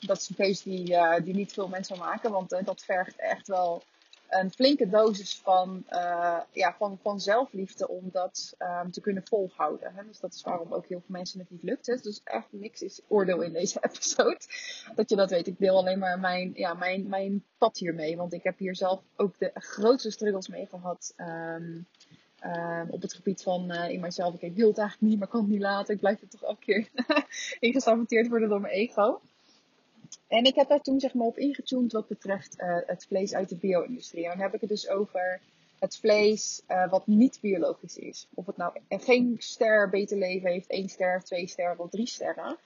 Dat 0.00 0.16
is 0.16 0.28
een 0.28 0.36
keuze 0.36 0.62
die, 0.62 0.90
uh, 0.90 1.14
die 1.22 1.34
niet 1.34 1.52
veel 1.52 1.68
mensen 1.68 1.98
maken, 1.98 2.30
want 2.30 2.52
uh, 2.52 2.58
dat 2.64 2.82
vergt 2.82 3.16
echt 3.16 3.48
wel 3.48 3.82
een 4.28 4.50
flinke 4.50 4.88
dosis 4.88 5.40
van, 5.42 5.84
uh, 5.90 6.40
ja, 6.52 6.74
van, 6.78 6.98
van 7.02 7.20
zelfliefde 7.20 7.88
om 7.88 8.08
dat 8.12 8.54
um, 8.58 8.90
te 8.90 9.00
kunnen 9.00 9.26
volhouden. 9.26 9.94
Hè? 9.94 10.04
Dus 10.06 10.20
dat 10.20 10.34
is 10.34 10.42
waarom 10.42 10.72
ook 10.72 10.86
heel 10.86 11.00
veel 11.00 11.16
mensen 11.16 11.38
het 11.38 11.50
niet 11.50 11.62
lukt. 11.62 11.86
Hè? 11.86 11.96
Dus 11.96 12.20
echt 12.24 12.46
niks 12.50 12.82
is 12.82 13.00
oordeel 13.08 13.42
in 13.42 13.52
deze 13.52 13.78
episode. 13.90 14.40
Dat 14.94 15.10
je 15.10 15.16
dat 15.16 15.30
weet. 15.30 15.46
Ik 15.46 15.58
deel 15.58 15.76
alleen 15.76 15.98
maar 15.98 16.18
mijn, 16.18 16.52
ja, 16.54 16.74
mijn, 16.74 17.08
mijn 17.08 17.44
pad 17.58 17.78
hiermee. 17.78 18.16
Want 18.16 18.32
ik 18.32 18.42
heb 18.42 18.58
hier 18.58 18.76
zelf 18.76 19.02
ook 19.16 19.38
de 19.38 19.50
grootste 19.54 20.10
struggles 20.10 20.48
mee 20.48 20.66
gehad. 20.66 21.14
Um, 21.16 21.86
uh, 22.44 22.82
op 22.88 23.02
het 23.02 23.14
gebied 23.14 23.42
van 23.42 23.72
uh, 23.72 23.90
in 23.90 24.00
mijzelf. 24.00 24.34
Ik 24.34 24.54
wil 24.54 24.68
het 24.68 24.78
eigenlijk 24.78 25.10
niet, 25.10 25.18
maar 25.18 25.28
kan 25.28 25.40
het 25.40 25.50
niet 25.50 25.60
laten. 25.60 25.94
Ik 25.94 26.00
blijf 26.00 26.20
er 26.20 26.28
toch 26.28 26.42
elke 26.42 26.64
keer 26.64 26.88
ingesaboteerd 27.68 28.28
worden 28.28 28.48
door 28.48 28.60
mijn 28.60 28.74
ego. 28.74 29.20
En 30.28 30.44
ik 30.44 30.54
heb 30.54 30.68
daar 30.68 30.80
toen 30.80 31.00
zeg 31.00 31.14
maar 31.14 31.26
op 31.26 31.38
ingetuned 31.38 31.92
wat 31.92 32.08
betreft 32.08 32.60
uh, 32.60 32.76
het 32.86 33.04
vlees 33.06 33.34
uit 33.34 33.48
de 33.48 33.56
bio-industrie. 33.56 34.24
En 34.24 34.30
dan 34.30 34.40
heb 34.40 34.54
ik 34.54 34.60
het 34.60 34.70
dus 34.70 34.88
over 34.88 35.40
het 35.78 35.96
vlees 35.96 36.62
wat 36.90 37.06
niet 37.06 37.38
biologisch 37.40 37.96
is. 37.96 38.28
Of 38.34 38.46
het 38.46 38.56
nou 38.56 38.72
geen 38.88 39.36
ster 39.38 39.88
beter 39.88 40.18
leven 40.18 40.50
heeft, 40.50 40.70
één 40.70 40.88
ster, 40.88 41.24
twee 41.24 41.46
sterren 41.46 41.78
of 41.78 41.90
drie 41.90 42.06
sterren. 42.06 42.56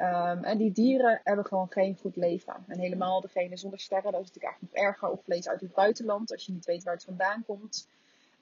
Um, 0.00 0.44
en 0.44 0.58
die 0.58 0.72
dieren 0.72 1.20
hebben 1.24 1.44
gewoon 1.44 1.70
geen 1.70 1.96
goed 2.00 2.16
leven. 2.16 2.54
En 2.66 2.78
helemaal 2.78 3.20
degene 3.20 3.56
zonder 3.56 3.80
sterren, 3.80 4.12
dat 4.12 4.20
is 4.20 4.26
natuurlijk 4.26 4.44
eigenlijk 4.44 4.74
nog 4.74 4.84
erger. 4.84 5.08
Of 5.08 5.24
vlees 5.24 5.48
uit 5.48 5.60
het 5.60 5.74
buitenland, 5.74 6.32
als 6.32 6.46
je 6.46 6.52
niet 6.52 6.64
weet 6.64 6.82
waar 6.82 6.94
het 6.94 7.04
vandaan 7.04 7.44
komt. 7.46 7.88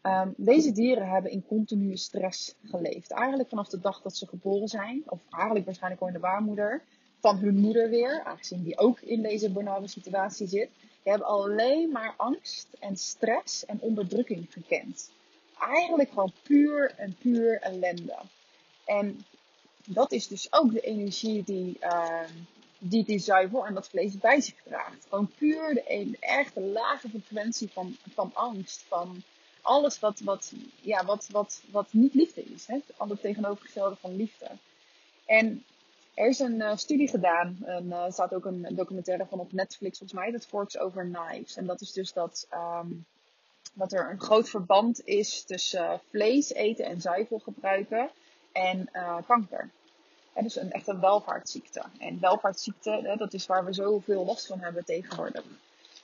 Um, 0.03 0.35
deze 0.37 0.73
dieren 0.73 1.09
hebben 1.09 1.31
in 1.31 1.47
continue 1.47 1.97
stress 1.97 2.55
geleefd. 2.65 3.11
Eigenlijk 3.11 3.49
vanaf 3.49 3.69
de 3.69 3.81
dag 3.81 4.03
dat 4.03 4.17
ze 4.17 4.27
geboren 4.27 4.69
zijn, 4.69 5.03
of 5.07 5.21
eigenlijk 5.31 5.65
waarschijnlijk 5.65 6.03
al 6.03 6.09
in 6.09 6.15
de 6.15 6.21
baarmoeder, 6.21 6.83
van 7.25 7.39
hun 7.39 7.57
moeder 7.57 7.91
weer, 7.91 8.23
aangezien 8.25 8.63
die 8.63 8.79
ook 8.79 9.01
in 9.01 9.23
deze 9.23 9.51
benauwde 9.51 9.89
situatie 9.89 10.47
zit. 10.47 10.69
Je 11.03 11.11
hebt 11.11 11.23
alleen 11.23 11.91
maar 11.91 12.15
angst 12.17 12.67
en 12.81 12.97
stress 12.97 13.65
en 13.67 13.81
onderdrukking 13.81 14.47
gekend. 14.51 15.11
Eigenlijk 15.59 16.09
gewoon 16.09 16.33
puur 16.43 16.95
en 16.97 17.17
puur 17.19 17.61
ellende. 17.61 18.17
En 18.85 19.25
dat 19.87 20.13
is 20.13 20.29
dus 20.29 20.53
ook 20.53 20.73
de 20.73 20.81
energie 20.81 21.43
die, 21.45 21.77
uh, 21.81 22.21
die 22.79 23.05
die 23.05 23.19
zuivel 23.19 23.67
en 23.67 23.75
dat 23.75 23.89
vlees 23.89 24.19
bij 24.19 24.41
zich 24.41 24.63
draagt. 24.65 25.07
Gewoon 25.09 25.31
puur 25.39 25.75
de, 25.75 26.17
echte 26.21 26.61
lage 26.61 27.09
frequentie 27.09 27.71
van, 27.73 27.97
van 28.15 28.31
angst, 28.35 28.85
van 28.89 29.23
alles 29.63 29.99
wat, 29.99 30.21
wat, 30.21 30.53
ja, 30.81 31.05
wat, 31.05 31.29
wat, 31.31 31.63
wat 31.71 31.87
niet 31.91 32.15
liefde 32.15 32.45
is. 32.45 32.67
Hè? 32.67 32.79
Het 32.97 33.21
tegenovergestelde 33.21 33.97
van 33.97 34.17
liefde. 34.17 34.51
En 35.27 35.65
er 36.15 36.29
is 36.29 36.39
een 36.39 36.55
uh, 36.55 36.77
studie 36.77 37.09
gedaan, 37.09 37.59
en 37.65 37.87
uh, 37.87 38.05
er 38.05 38.13
staat 38.13 38.35
ook 38.35 38.45
een 38.45 38.67
documentaire 38.71 39.27
van 39.27 39.41
op 39.41 39.53
Netflix 39.53 39.99
volgens 39.99 40.21
mij, 40.21 40.31
dat 40.31 40.47
Forks 40.47 40.79
Over 40.79 41.09
Knives. 41.13 41.57
En 41.57 41.67
dat 41.67 41.81
is 41.81 41.93
dus 41.93 42.13
dat, 42.13 42.49
um, 42.83 43.07
dat 43.73 43.93
er 43.93 44.11
een 44.11 44.21
groot 44.21 44.49
verband 44.49 45.05
is 45.05 45.43
tussen 45.43 45.85
uh, 45.85 45.99
vlees 46.11 46.53
eten 46.53 46.85
en 46.85 47.01
zuivel 47.01 47.39
gebruiken 47.39 48.11
en 48.53 48.91
kanker. 49.27 49.71
En 50.33 50.43
dus 50.43 50.57
een 50.57 50.73
echt 50.73 50.89
een 50.89 51.01
welvaartsziekte. 51.01 51.83
En 51.99 52.21
welvaartsziekte, 52.21 53.15
dat 53.19 53.33
is 53.33 53.47
waar 53.47 53.65
we 53.65 53.73
zoveel 53.73 54.25
last 54.25 54.47
van 54.47 54.59
hebben 54.61 54.85
tegenwoordig. 54.85 55.45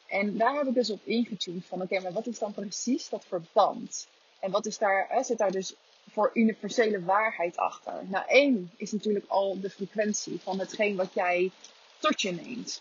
En 0.07 0.37
daar 0.37 0.55
heb 0.55 0.67
ik 0.67 0.75
dus 0.75 0.91
op 0.91 1.01
ingetuned 1.05 1.67
van, 1.67 1.83
oké, 1.83 2.01
maar 2.01 2.13
wat 2.13 2.27
is 2.27 2.39
dan 2.39 2.53
precies 2.53 3.09
dat 3.09 3.25
verband? 3.25 4.09
En 4.41 4.51
wat 4.51 4.67
is 4.67 4.79
daar, 4.79 5.25
zit 5.25 5.39
daar 5.39 5.51
dus 5.51 5.75
voor 6.13 6.31
universele 6.35 7.05
waarheid 7.05 7.57
achter? 7.57 8.05
Nou, 8.09 8.25
één 8.29 8.71
is 8.77 8.93
natuurlijk 8.93 9.25
al 9.29 9.61
de 9.61 9.71
frequentie 9.71 10.41
van 10.41 10.59
hetgeen 10.59 10.97
wat 10.97 11.15
jij 11.15 11.51
tot 11.99 12.23
je 12.23 12.33
neemt. 12.33 12.81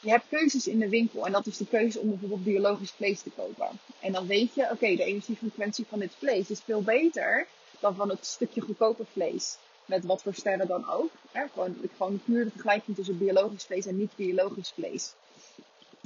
Je 0.00 0.10
hebt 0.10 0.28
keuzes 0.28 0.66
in 0.66 0.78
de 0.78 0.88
winkel 0.88 1.26
en 1.26 1.32
dat 1.32 1.46
is 1.46 1.56
de 1.56 1.66
keuze 1.66 2.00
om 2.00 2.08
bijvoorbeeld 2.08 2.44
biologisch 2.44 2.90
vlees 2.90 3.22
te 3.22 3.30
kopen. 3.30 3.68
En 4.00 4.12
dan 4.12 4.26
weet 4.26 4.54
je, 4.54 4.62
oké, 4.62 4.96
de 4.96 5.04
energiefrequentie 5.04 5.86
van 5.88 5.98
dit 5.98 6.14
vlees 6.14 6.50
is 6.50 6.60
veel 6.60 6.82
beter 6.82 7.46
dan 7.80 7.94
van 7.94 8.08
het 8.08 8.26
stukje 8.26 8.60
goedkope 8.60 9.04
vlees. 9.12 9.56
Met 9.86 10.04
wat 10.04 10.22
voor 10.22 10.34
sterren 10.34 10.66
dan 10.66 10.90
ook. 10.90 11.10
Hè? 11.32 11.48
Gewoon, 11.48 11.76
gewoon 11.96 12.20
puur 12.24 12.44
de 12.44 12.50
vergelijking 12.50 12.96
tussen 12.96 13.18
biologisch 13.18 13.64
vlees 13.64 13.86
en 13.86 13.96
niet-biologisch 13.96 14.70
vlees. 14.70 15.14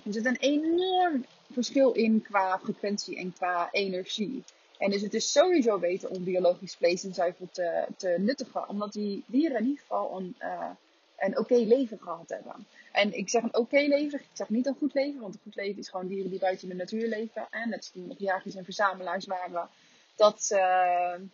Er 0.04 0.12
zit 0.12 0.24
een 0.24 0.36
enorm 0.36 1.24
verschil 1.52 1.92
in 1.92 2.22
qua 2.22 2.58
frequentie 2.58 3.16
en 3.16 3.32
qua 3.32 3.68
energie. 3.72 4.44
En 4.78 4.90
dus 4.90 5.02
het 5.02 5.14
is 5.14 5.32
sowieso 5.32 5.78
beter 5.78 6.08
om 6.08 6.24
biologisch 6.24 6.74
vlees 6.74 7.04
en 7.04 7.14
zuivel 7.14 7.48
te, 7.52 7.86
te 7.96 8.14
nuttigen. 8.18 8.68
Omdat 8.68 8.92
die 8.92 9.24
dieren 9.26 9.58
in 9.58 9.64
ieder 9.64 9.80
geval 9.80 10.16
een, 10.16 10.36
uh, 10.40 10.70
een 11.18 11.38
oké 11.38 11.54
leven 11.54 11.98
gehad 12.00 12.28
hebben. 12.28 12.66
En 12.92 13.12
ik 13.12 13.28
zeg 13.28 13.42
een 13.42 13.56
oké 13.56 13.80
leven, 13.80 14.18
ik 14.18 14.26
zeg 14.32 14.48
niet 14.48 14.66
een 14.66 14.76
goed 14.78 14.94
leven. 14.94 15.20
Want 15.20 15.34
een 15.34 15.40
goed 15.42 15.54
leven 15.54 15.78
is 15.78 15.88
gewoon 15.88 16.06
dieren 16.06 16.30
die 16.30 16.38
buiten 16.38 16.68
de 16.68 16.74
natuur 16.74 17.08
leven. 17.08 17.46
En 17.50 17.68
net 17.68 17.90
we 17.94 18.00
nog 18.00 18.18
jagers 18.18 18.54
en 18.54 18.64
verzamelaars 18.64 19.26
waren. 19.26 19.68
Dat, 20.16 20.48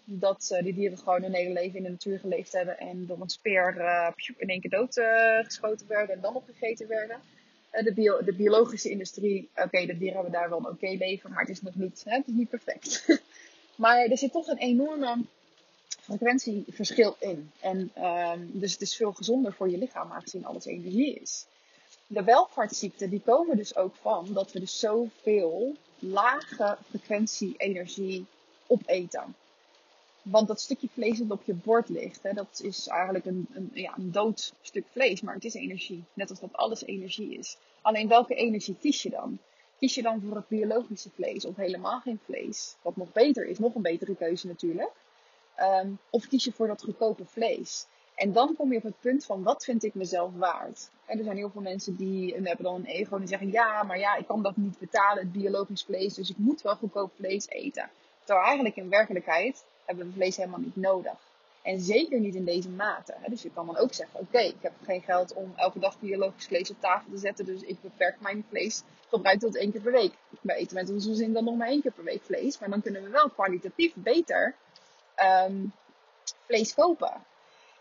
dat 0.04 0.58
die 0.62 0.74
dieren 0.74 0.98
gewoon 0.98 1.22
hun 1.22 1.34
hele 1.34 1.52
leven 1.52 1.76
in 1.76 1.82
de 1.82 1.90
natuur 1.90 2.18
geleefd 2.18 2.52
hebben. 2.52 2.78
En 2.78 3.06
door 3.06 3.20
een 3.20 3.28
speer 3.28 3.76
in 4.36 4.48
één 4.48 4.60
keer 4.60 4.70
doodgeschoten 4.70 5.88
werden 5.88 6.14
en 6.14 6.20
dan 6.20 6.34
opgegeten 6.34 6.88
werden 6.88 7.20
de, 7.82 7.92
bio, 7.94 8.24
de 8.24 8.34
biologische 8.34 8.90
industrie, 8.90 9.50
oké, 9.54 9.86
de 9.86 9.98
dieren 9.98 10.14
hebben 10.14 10.32
daar 10.32 10.48
wel 10.48 10.58
een 10.58 10.66
oké 10.66 10.96
leven, 10.98 11.30
maar 11.30 11.40
het 11.40 11.48
is 11.48 11.62
nog 11.62 11.74
niet, 11.74 12.02
hè, 12.04 12.16
het 12.16 12.26
is 12.26 12.34
niet 12.34 12.48
perfect. 12.48 13.06
maar 13.76 13.98
er 13.98 14.18
zit 14.18 14.32
toch 14.32 14.46
een 14.46 14.58
enorme 14.58 15.24
frequentieverschil 16.00 17.16
in. 17.18 17.50
En 17.60 18.04
um, 18.04 18.50
dus 18.52 18.72
het 18.72 18.80
is 18.80 18.96
veel 18.96 19.12
gezonder 19.12 19.52
voor 19.52 19.70
je 19.70 19.78
lichaam, 19.78 20.12
aangezien 20.12 20.44
alles 20.44 20.64
energie 20.64 21.14
is. 21.14 21.46
De 22.06 22.22
welvaartsziekten, 22.22 23.10
die 23.10 23.20
komen 23.20 23.56
dus 23.56 23.76
ook 23.76 23.94
van 23.94 24.32
dat 24.32 24.52
we 24.52 24.60
dus 24.60 24.78
zoveel 24.78 25.76
lage 25.98 26.76
frequentie 26.88 27.54
energie 27.56 28.26
opeten. 28.66 29.34
Want 30.24 30.48
dat 30.48 30.60
stukje 30.60 30.88
vlees 30.92 31.18
dat 31.18 31.30
op 31.30 31.42
je 31.44 31.54
bord 31.54 31.88
ligt, 31.88 32.22
hè, 32.22 32.32
dat 32.32 32.60
is 32.62 32.86
eigenlijk 32.86 33.24
een, 33.24 33.46
een, 33.52 33.70
ja, 33.72 33.94
een 33.96 34.12
dood 34.12 34.52
stuk 34.60 34.84
vlees, 34.90 35.20
maar 35.20 35.34
het 35.34 35.44
is 35.44 35.54
energie. 35.54 36.04
Net 36.12 36.30
als 36.30 36.40
dat 36.40 36.52
alles 36.52 36.84
energie 36.84 37.38
is. 37.38 37.56
Alleen 37.82 38.08
welke 38.08 38.34
energie 38.34 38.76
kies 38.80 39.02
je 39.02 39.10
dan? 39.10 39.38
Kies 39.78 39.94
je 39.94 40.02
dan 40.02 40.20
voor 40.20 40.36
het 40.36 40.48
biologische 40.48 41.10
vlees 41.14 41.44
of 41.44 41.56
helemaal 41.56 42.00
geen 42.00 42.20
vlees? 42.24 42.76
Wat 42.82 42.96
nog 42.96 43.12
beter 43.12 43.46
is, 43.46 43.58
nog 43.58 43.74
een 43.74 43.82
betere 43.82 44.16
keuze 44.16 44.46
natuurlijk. 44.46 44.92
Um, 45.60 45.98
of 46.10 46.28
kies 46.28 46.44
je 46.44 46.52
voor 46.52 46.66
dat 46.66 46.82
goedkope 46.82 47.24
vlees? 47.24 47.86
En 48.14 48.32
dan 48.32 48.54
kom 48.56 48.72
je 48.72 48.78
op 48.78 48.82
het 48.84 49.00
punt 49.00 49.24
van 49.24 49.42
wat 49.42 49.64
vind 49.64 49.84
ik 49.84 49.94
mezelf 49.94 50.30
waard? 50.36 50.90
Er 51.06 51.24
zijn 51.24 51.36
heel 51.36 51.50
veel 51.50 51.62
mensen 51.62 51.96
die 51.96 52.34
en 52.34 52.46
hebben 52.46 52.64
dan 52.64 52.74
een 52.74 52.84
ego 52.84 53.14
en 53.14 53.20
die 53.20 53.28
zeggen 53.28 53.50
ja, 53.50 53.82
maar 53.82 53.98
ja, 53.98 54.16
ik 54.16 54.26
kan 54.26 54.42
dat 54.42 54.56
niet 54.56 54.78
betalen, 54.78 55.22
het 55.22 55.32
biologisch 55.32 55.82
vlees, 55.82 56.14
dus 56.14 56.30
ik 56.30 56.38
moet 56.38 56.62
wel 56.62 56.76
goedkoop 56.76 57.12
vlees 57.14 57.48
eten. 57.48 57.90
Terwijl 58.24 58.46
eigenlijk 58.46 58.76
in 58.76 58.88
werkelijkheid 58.88 59.64
hebben 59.84 60.06
we 60.06 60.12
vlees 60.12 60.36
helemaal 60.36 60.60
niet 60.60 60.76
nodig. 60.76 61.16
En 61.64 61.80
zeker 61.80 62.20
niet 62.20 62.34
in 62.34 62.44
deze 62.44 62.68
mate. 62.68 63.14
Dus 63.26 63.42
je 63.42 63.50
kan 63.50 63.66
dan 63.66 63.76
ook 63.76 63.92
zeggen: 63.92 64.20
Oké, 64.20 64.38
ik 64.38 64.56
heb 64.60 64.72
geen 64.82 65.02
geld 65.02 65.34
om 65.34 65.52
elke 65.56 65.78
dag 65.78 65.98
biologisch 65.98 66.46
vlees 66.46 66.70
op 66.70 66.80
tafel 66.80 67.10
te 67.10 67.18
zetten. 67.18 67.44
Dus 67.44 67.62
ik 67.62 67.80
beperk 67.80 68.20
mijn 68.20 68.44
vleesgebruik 68.48 69.38
tot 69.38 69.56
één 69.56 69.72
keer 69.72 69.80
per 69.80 69.92
week. 69.92 70.12
We 70.40 70.54
eten 70.54 70.74
met 70.74 70.90
onze 70.90 71.14
zin 71.14 71.32
dan 71.32 71.44
nog 71.44 71.56
maar 71.56 71.68
één 71.68 71.82
keer 71.82 71.92
per 71.92 72.04
week 72.04 72.22
vlees. 72.22 72.58
Maar 72.58 72.70
dan 72.70 72.82
kunnen 72.82 73.02
we 73.02 73.08
wel 73.08 73.30
kwalitatief 73.30 73.92
beter 73.94 74.54
um, 75.46 75.72
vlees 76.46 76.74
kopen. 76.74 77.12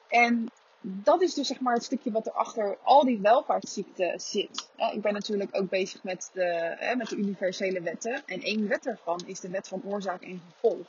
En 0.08 0.52
dat 0.82 1.22
is 1.22 1.34
dus 1.34 1.48
zeg 1.48 1.60
maar 1.60 1.74
het 1.74 1.84
stukje 1.84 2.12
wat 2.12 2.26
er 2.26 2.32
achter 2.32 2.78
al 2.84 3.06
die 3.06 3.20
welvaartsziekten 3.20 4.20
zit. 4.20 4.70
Ik 4.94 5.02
ben 5.02 5.14
natuurlijk 5.14 5.50
ook 5.56 5.70
bezig 5.70 6.04
met 6.04 6.30
de, 6.34 6.76
met 6.98 7.10
de 7.10 7.16
universele 7.16 7.82
wetten. 7.82 8.24
En 8.26 8.42
één 8.42 8.68
wet 8.68 8.84
daarvan 8.84 9.22
is 9.26 9.40
de 9.40 9.50
wet 9.50 9.68
van 9.68 9.82
oorzaak 9.86 10.22
en 10.22 10.42
gevolg. 10.52 10.88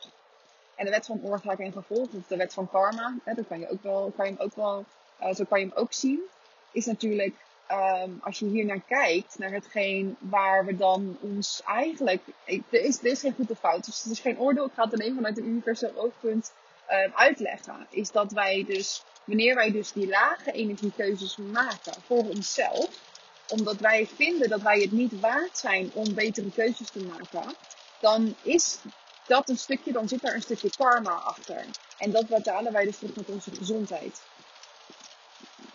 En 0.75 0.85
de 0.85 0.91
wet 0.91 1.07
van 1.07 1.21
oorzaak 1.23 1.59
en 1.59 1.73
gevolg, 1.73 2.09
of 2.13 2.27
de 2.27 2.37
wet 2.37 2.53
van 2.53 2.71
karma, 2.71 3.15
hè, 3.25 3.35
dat 3.35 3.47
kan 3.49 3.61
je 3.61 3.71
ook 3.71 3.83
wel, 3.83 4.13
kan 4.17 4.27
je 4.27 4.39
ook 4.39 4.55
wel, 4.55 4.85
uh, 5.21 5.35
zo 5.35 5.45
kan 5.45 5.61
je 5.61 5.67
hem 5.67 5.77
ook 5.77 5.93
zien, 5.93 6.21
is 6.73 6.87
natuurlijk, 6.87 7.35
um, 7.71 8.19
als 8.23 8.39
je 8.39 8.47
hier 8.47 8.65
naar 8.65 8.81
kijkt, 8.81 9.39
naar 9.39 9.53
hetgeen 9.53 10.17
waar 10.19 10.65
we 10.65 10.77
dan 10.77 11.17
ons 11.21 11.63
eigenlijk, 11.67 12.23
er 12.47 12.85
is, 12.85 13.01
is 13.01 13.21
geen 13.21 13.35
goede 13.35 13.57
fout, 13.57 13.85
dus 13.85 14.03
het 14.03 14.13
is 14.13 14.21
geen 14.21 14.39
oordeel, 14.39 14.65
ik 14.65 14.73
ga 14.75 14.85
het 14.85 14.93
alleen 14.93 15.15
vanuit 15.15 15.39
een 15.39 15.49
universeel 15.49 15.93
oogpunt 15.97 16.53
uh, 16.91 17.15
uitleggen, 17.15 17.87
is 17.91 18.11
dat 18.11 18.33
wij 18.33 18.65
dus, 18.67 19.03
wanneer 19.25 19.55
wij 19.55 19.71
dus 19.71 19.93
die 19.93 20.09
lage 20.09 20.53
energiekeuzes 20.53 21.37
maken 21.37 21.95
voor 22.07 22.29
onszelf, 22.29 22.89
omdat 23.49 23.77
wij 23.77 24.07
vinden 24.07 24.49
dat 24.49 24.63
wij 24.63 24.81
het 24.81 24.93
niet 24.93 25.21
waard 25.21 25.59
zijn 25.59 25.91
om 25.95 26.15
betere 26.15 26.51
keuzes 26.51 26.91
te 26.91 27.05
maken, 27.05 27.55
dan 28.01 28.35
is 28.43 28.79
dat 29.27 29.49
een 29.49 29.59
stukje, 29.59 29.93
dan 29.93 30.09
zit 30.09 30.21
daar 30.21 30.35
een 30.35 30.43
stukje 30.43 30.71
karma 30.77 31.13
achter. 31.13 31.65
En 31.99 32.11
dat 32.11 32.27
betalen 32.27 32.73
wij 32.73 32.85
dus 32.85 32.99
terug 32.99 33.17
met 33.17 33.29
onze 33.29 33.51
gezondheid. 33.55 34.23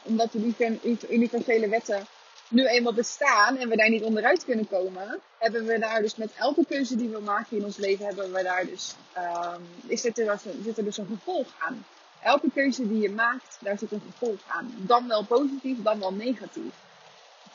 Omdat 0.01 0.31
de 0.31 0.99
universele 1.09 1.69
wetten 1.69 2.07
nu 2.47 2.67
eenmaal 2.67 2.93
bestaan 2.93 3.57
en 3.57 3.69
we 3.69 3.75
daar 3.75 3.89
niet 3.89 4.03
onderuit 4.03 4.45
kunnen 4.45 4.67
komen, 4.67 5.19
hebben 5.37 5.65
we 5.65 5.79
daar 5.79 6.01
dus 6.01 6.15
met 6.15 6.31
elke 6.37 6.65
keuze 6.65 6.95
die 6.95 7.09
we 7.09 7.19
maken 7.19 7.57
in 7.57 7.65
ons 7.65 7.77
leven, 7.77 8.05
hebben 8.05 8.31
we 8.31 8.43
daar 8.43 8.65
dus, 8.65 8.95
um, 9.17 9.67
is 9.87 10.05
er, 10.05 10.39
zit 10.63 10.77
er 10.77 10.83
dus 10.83 10.97
een 10.97 11.07
gevolg 11.07 11.47
aan. 11.57 11.85
Elke 12.23 12.47
keuze 12.53 12.87
die 12.87 12.99
je 12.99 13.11
maakt, 13.11 13.57
daar 13.59 13.77
zit 13.77 13.91
een 13.91 14.01
gevolg 14.11 14.39
aan. 14.47 14.73
Dan 14.77 15.07
wel 15.07 15.25
positief, 15.25 15.81
dan 15.81 15.99
wel 15.99 16.13
negatief 16.13 16.73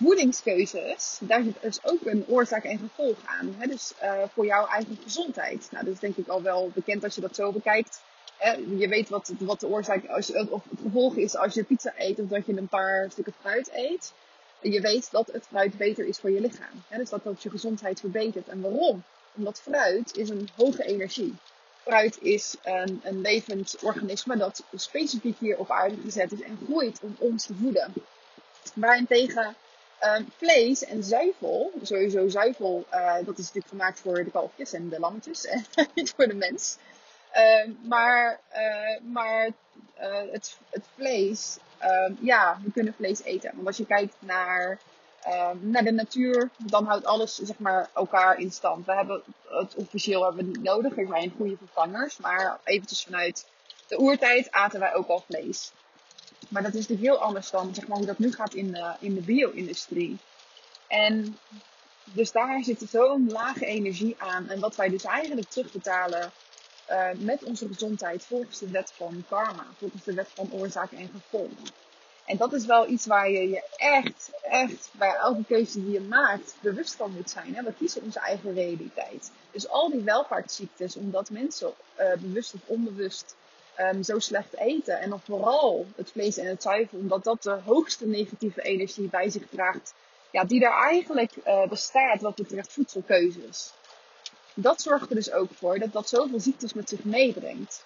voedingskeuzes, 0.00 1.18
daar 1.20 1.42
zit 1.42 1.54
dus 1.60 1.84
ook 1.84 2.06
een 2.06 2.24
oorzaak 2.28 2.64
en 2.64 2.78
gevolg 2.78 3.16
aan. 3.24 3.54
Hè? 3.58 3.66
Dus 3.66 3.92
uh, 4.02 4.22
voor 4.32 4.46
jouw 4.46 4.66
eigen 4.66 4.98
gezondheid. 5.02 5.68
Nou, 5.70 5.84
dat 5.84 5.94
is 5.94 6.00
denk 6.00 6.16
ik 6.16 6.28
al 6.28 6.42
wel 6.42 6.70
bekend 6.74 7.04
als 7.04 7.14
je 7.14 7.20
dat 7.20 7.34
zo 7.34 7.52
bekijkt. 7.52 8.02
Hè? 8.36 8.52
Je 8.52 8.88
weet 8.88 9.08
wat, 9.08 9.32
wat 9.38 9.60
de 9.60 9.66
oorzaak 9.66 10.06
als 10.06 10.26
je, 10.26 10.46
of 10.50 10.64
het 10.70 10.80
gevolg 10.82 11.16
is 11.16 11.36
als 11.36 11.54
je 11.54 11.64
pizza 11.64 11.92
eet 11.96 12.18
of 12.18 12.28
dat 12.28 12.46
je 12.46 12.56
een 12.56 12.68
paar 12.68 13.10
stukken 13.10 13.34
fruit 13.40 13.70
eet. 13.72 14.12
Je 14.60 14.80
weet 14.80 15.10
dat 15.10 15.26
het 15.32 15.46
fruit 15.46 15.76
beter 15.76 16.06
is 16.06 16.18
voor 16.18 16.30
je 16.30 16.40
lichaam. 16.40 16.82
Hè? 16.88 16.98
Dus 16.98 17.10
dat 17.10 17.24
dat 17.24 17.42
je 17.42 17.50
gezondheid 17.50 18.00
verbetert. 18.00 18.48
En 18.48 18.60
waarom? 18.60 19.02
Omdat 19.36 19.60
fruit 19.60 20.16
is 20.16 20.28
een 20.28 20.48
hoge 20.56 20.84
energie. 20.84 21.34
Fruit 21.82 22.18
is 22.20 22.56
een, 22.62 23.00
een 23.02 23.20
levend 23.20 23.76
organisme 23.80 24.36
dat 24.36 24.64
specifiek 24.74 25.38
hier 25.38 25.58
op 25.58 25.70
aarde 25.70 25.96
gezet 26.04 26.32
is 26.32 26.42
en 26.42 26.58
groeit 26.64 27.00
om 27.02 27.16
ons 27.18 27.46
te 27.46 27.54
voeden. 27.60 27.92
Waarentegen 28.74 29.56
Um, 30.04 30.26
vlees 30.36 30.84
en 30.84 31.04
zuivel, 31.04 31.72
sowieso 31.82 32.28
zuivel, 32.28 32.86
uh, 32.92 33.14
dat 33.14 33.38
is 33.38 33.44
natuurlijk 33.44 33.68
gemaakt 33.68 34.00
voor 34.00 34.24
de 34.24 34.30
kalfjes 34.30 34.72
en 34.72 34.88
de 34.88 35.00
lammetjes 35.00 35.46
en 35.46 35.64
niet 35.94 36.12
voor 36.16 36.26
de 36.26 36.34
mens. 36.34 36.78
Uh, 37.36 37.74
maar 37.88 38.40
uh, 38.52 39.12
maar 39.12 39.50
het, 40.30 40.58
het 40.70 40.84
vlees, 40.94 41.58
ehm, 41.78 42.12
ja, 42.20 42.60
we 42.64 42.72
kunnen 42.72 42.94
vlees 42.94 43.22
eten. 43.22 43.50
Want 43.54 43.66
als 43.66 43.76
je 43.76 43.86
kijkt 43.86 44.14
naar, 44.18 44.78
naar 45.60 45.84
de 45.84 45.92
natuur, 45.92 46.50
dan 46.58 46.84
houdt 46.84 47.04
alles 47.04 47.34
zeg 47.34 47.58
maar, 47.58 47.88
elkaar 47.94 48.38
in 48.38 48.52
stand. 48.52 48.86
We 48.86 48.94
hebben 48.94 49.22
het 49.48 49.74
officieel 49.74 50.24
hebben 50.24 50.44
we 50.44 50.50
niet 50.50 50.62
nodig, 50.62 50.98
er 50.98 51.06
zijn 51.06 51.34
goede 51.36 51.56
vervangers. 51.56 52.16
Maar 52.16 52.58
eventjes 52.64 53.04
vanuit 53.04 53.46
de 53.88 54.00
oertijd 54.00 54.50
aten 54.50 54.80
wij 54.80 54.94
ook 54.94 55.08
al 55.08 55.24
vlees. 55.28 55.72
Maar 56.54 56.62
dat 56.62 56.74
is 56.74 56.88
natuurlijk 56.88 57.08
heel 57.08 57.26
anders 57.26 57.50
dan 57.50 57.74
zeg 57.74 57.86
maar, 57.86 57.96
hoe 57.96 58.06
dat 58.06 58.18
nu 58.18 58.32
gaat 58.32 58.54
in 58.54 58.72
de, 58.72 58.94
in 59.00 59.14
de 59.14 59.20
bio-industrie. 59.20 60.18
En 60.88 61.38
Dus 62.12 62.32
daar 62.32 62.62
zit 62.64 62.84
zo'n 62.90 63.30
lage 63.30 63.66
energie 63.66 64.14
aan. 64.18 64.48
En 64.48 64.60
wat 64.60 64.76
wij 64.76 64.88
dus 64.88 65.04
eigenlijk 65.04 65.48
terugbetalen 65.48 66.30
uh, 66.90 67.08
met 67.16 67.44
onze 67.44 67.66
gezondheid 67.66 68.24
volgens 68.24 68.58
de 68.58 68.70
wet 68.70 68.92
van 68.96 69.24
karma, 69.28 69.66
volgens 69.78 70.04
de 70.04 70.14
wet 70.14 70.30
van 70.34 70.52
oorzaak 70.52 70.92
en 70.92 71.08
gevolg. 71.08 71.72
En 72.26 72.36
dat 72.36 72.52
is 72.52 72.66
wel 72.66 72.88
iets 72.88 73.06
waar 73.06 73.30
je 73.30 73.48
je 73.48 73.62
echt, 73.76 74.30
echt 74.42 74.90
bij 74.92 75.14
elke 75.14 75.44
keuze 75.44 75.84
die 75.84 75.92
je 75.92 76.00
maakt 76.00 76.56
bewust 76.60 76.94
van 76.94 77.12
moet 77.12 77.30
zijn. 77.30 77.54
Hè? 77.54 77.62
We 77.62 77.72
kiezen 77.72 78.02
onze 78.02 78.20
eigen 78.20 78.54
realiteit. 78.54 79.30
Dus 79.50 79.68
al 79.68 79.90
die 79.90 80.02
welvaartsziektes, 80.02 80.96
omdat 80.96 81.30
mensen 81.30 81.72
uh, 81.98 82.12
bewust 82.12 82.54
of 82.54 82.60
onbewust 82.64 83.34
um, 83.80 84.02
zo 84.02 84.18
slecht 84.18 84.56
eten. 84.56 85.00
En 85.00 85.10
dan 85.10 85.20
vooral 85.20 85.86
het 85.96 86.10
vlees 86.10 86.36
en 86.36 86.46
het 86.46 86.62
zuivel, 86.62 86.98
omdat 86.98 87.24
dat 87.24 87.42
de 87.42 87.58
hoogste 87.64 88.06
negatieve 88.06 88.62
energie 88.62 89.08
bij 89.08 89.30
zich 89.30 89.48
draagt. 89.50 89.94
Ja, 90.30 90.44
die 90.44 90.64
er 90.64 90.72
eigenlijk 90.72 91.32
uh, 91.46 91.68
bestaat 91.68 92.20
wat 92.20 92.34
betreft 92.34 92.72
voedselkeuzes. 92.72 93.72
Dat 94.54 94.82
zorgt 94.82 95.08
er 95.08 95.14
dus 95.14 95.32
ook 95.32 95.50
voor 95.54 95.78
dat 95.78 95.92
dat 95.92 96.08
zoveel 96.08 96.40
ziektes 96.40 96.72
met 96.72 96.88
zich 96.88 97.04
meebrengt. 97.04 97.84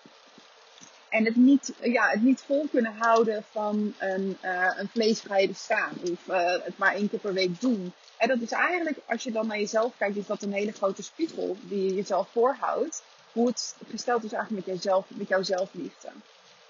En 1.09 1.25
het 1.25 1.37
niet, 1.37 1.73
ja, 1.81 2.09
het 2.09 2.23
niet 2.23 2.41
vol 2.41 2.67
kunnen 2.71 2.95
houden 2.99 3.45
van 3.51 3.95
een, 3.99 4.37
uh, 4.45 4.71
een 4.77 5.49
bestaan. 5.49 5.93
Of 6.03 6.29
uh, 6.29 6.51
het 6.65 6.79
maar 6.79 6.95
één 6.95 7.11
keer 7.11 7.19
per 7.19 7.33
week 7.33 7.61
doen. 7.61 7.93
En 8.17 8.29
dat 8.29 8.41
is 8.41 8.53
eigenlijk, 8.53 8.99
als 9.07 9.23
je 9.23 9.33
dan 9.33 9.47
naar 9.47 9.59
jezelf 9.59 9.93
kijkt, 9.99 10.17
is 10.17 10.27
dat 10.27 10.43
een 10.43 10.53
hele 10.53 10.73
grote 10.73 11.03
spiegel 11.03 11.57
die 11.61 11.85
je 11.85 11.95
jezelf 11.95 12.29
voorhoudt. 12.33 13.03
Hoe 13.33 13.47
het 13.47 13.75
gesteld 13.89 14.25
is 14.25 14.33
eigenlijk 14.33 14.67
met, 14.67 14.77
jezelf, 14.77 15.07
met 15.09 15.29
jouw 15.29 15.43
zelfliefde. 15.43 16.09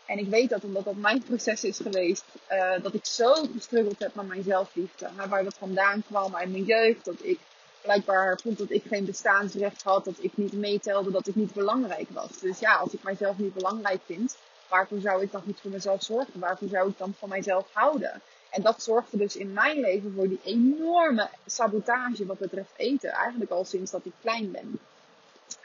En 0.07 0.19
ik 0.19 0.29
weet 0.29 0.49
dat 0.51 0.65
omdat 0.65 0.85
dat 0.85 0.97
mijn 0.97 1.23
proces 1.23 1.65
is 1.65 1.79
geweest, 1.79 2.25
uh, 2.51 2.83
dat 2.83 2.95
ik 2.95 3.05
zo 3.05 3.33
gestruggeld 3.33 3.99
heb 3.99 4.15
met 4.15 4.27
mijn 4.27 4.43
zelfliefde. 4.43 5.09
Waar 5.29 5.45
dat 5.45 5.59
vandaan 5.59 6.03
kwam 6.07 6.37
uit 6.37 6.51
mijn 6.51 6.65
jeugd, 6.65 7.05
dat 7.05 7.25
ik 7.25 7.39
blijkbaar 7.83 8.39
vond 8.43 8.59
dat 8.59 8.71
ik 8.71 8.83
geen 8.89 9.05
bestaansrecht 9.05 9.83
had, 9.83 10.05
dat 10.05 10.15
ik 10.19 10.37
niet 10.37 10.53
meetelde, 10.53 11.11
dat 11.11 11.27
ik 11.27 11.35
niet 11.35 11.55
belangrijk 11.55 12.09
was. 12.11 12.39
Dus 12.41 12.59
ja, 12.59 12.77
als 12.77 12.93
ik 12.93 13.03
mijzelf 13.03 13.39
niet 13.39 13.55
belangrijk 13.55 14.01
vind, 14.05 14.37
waarvoor 14.69 15.01
zou 15.01 15.23
ik 15.23 15.33
dan 15.33 15.43
niet 15.45 15.61
voor 15.61 15.71
mezelf 15.71 16.03
zorgen? 16.03 16.41
Waarvoor 16.41 16.69
zou 16.69 16.89
ik 16.89 16.99
dan 16.99 17.15
van 17.19 17.29
mijzelf 17.29 17.67
houden? 17.73 18.23
En 18.51 18.63
dat 18.63 18.83
zorgde 18.83 19.17
dus 19.17 19.37
in 19.37 19.53
mijn 19.53 19.81
leven 19.81 20.13
voor 20.15 20.29
die 20.29 20.41
enorme 20.45 21.29
sabotage 21.47 22.27
wat 22.27 22.39
betreft 22.39 22.73
eten. 22.77 23.11
Eigenlijk 23.11 23.51
al 23.51 23.65
sinds 23.65 23.91
dat 23.91 24.05
ik 24.05 24.13
klein 24.21 24.51
ben. 24.51 24.79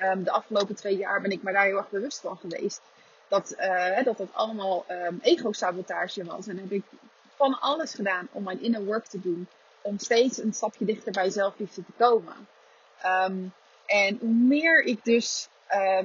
Um, 0.02 0.24
de 0.24 0.32
afgelopen 0.32 0.76
twee 0.76 0.98
jaar 0.98 1.22
ben 1.22 1.32
ik 1.32 1.44
me 1.44 1.52
daar 1.52 1.66
heel 1.66 1.78
erg 1.78 1.90
bewust 1.90 2.20
van 2.20 2.38
geweest. 2.38 2.82
Dat 3.28 3.56
uh, 3.60 4.04
dat, 4.04 4.18
dat 4.18 4.34
allemaal 4.34 4.86
um, 4.90 5.20
ego-sabotage 5.22 6.24
was. 6.24 6.48
En 6.48 6.58
heb 6.58 6.72
ik 6.72 6.84
van 7.36 7.60
alles 7.60 7.94
gedaan 7.94 8.28
om 8.32 8.44
mijn 8.44 8.62
inner 8.62 8.86
work 8.86 9.06
te 9.06 9.20
doen 9.22 9.48
om 9.82 10.00
steeds 10.00 10.44
een 10.44 10.54
stapje 10.54 10.86
dichter 10.86 11.12
bij 11.12 11.30
zelfliefde 11.30 11.86
te 11.86 11.92
komen. 11.98 12.48
Um, 13.06 13.54
en 13.86 14.18
hoe 14.20 14.34
meer 14.34 14.84
ik 14.84 15.04
dus 15.04 15.48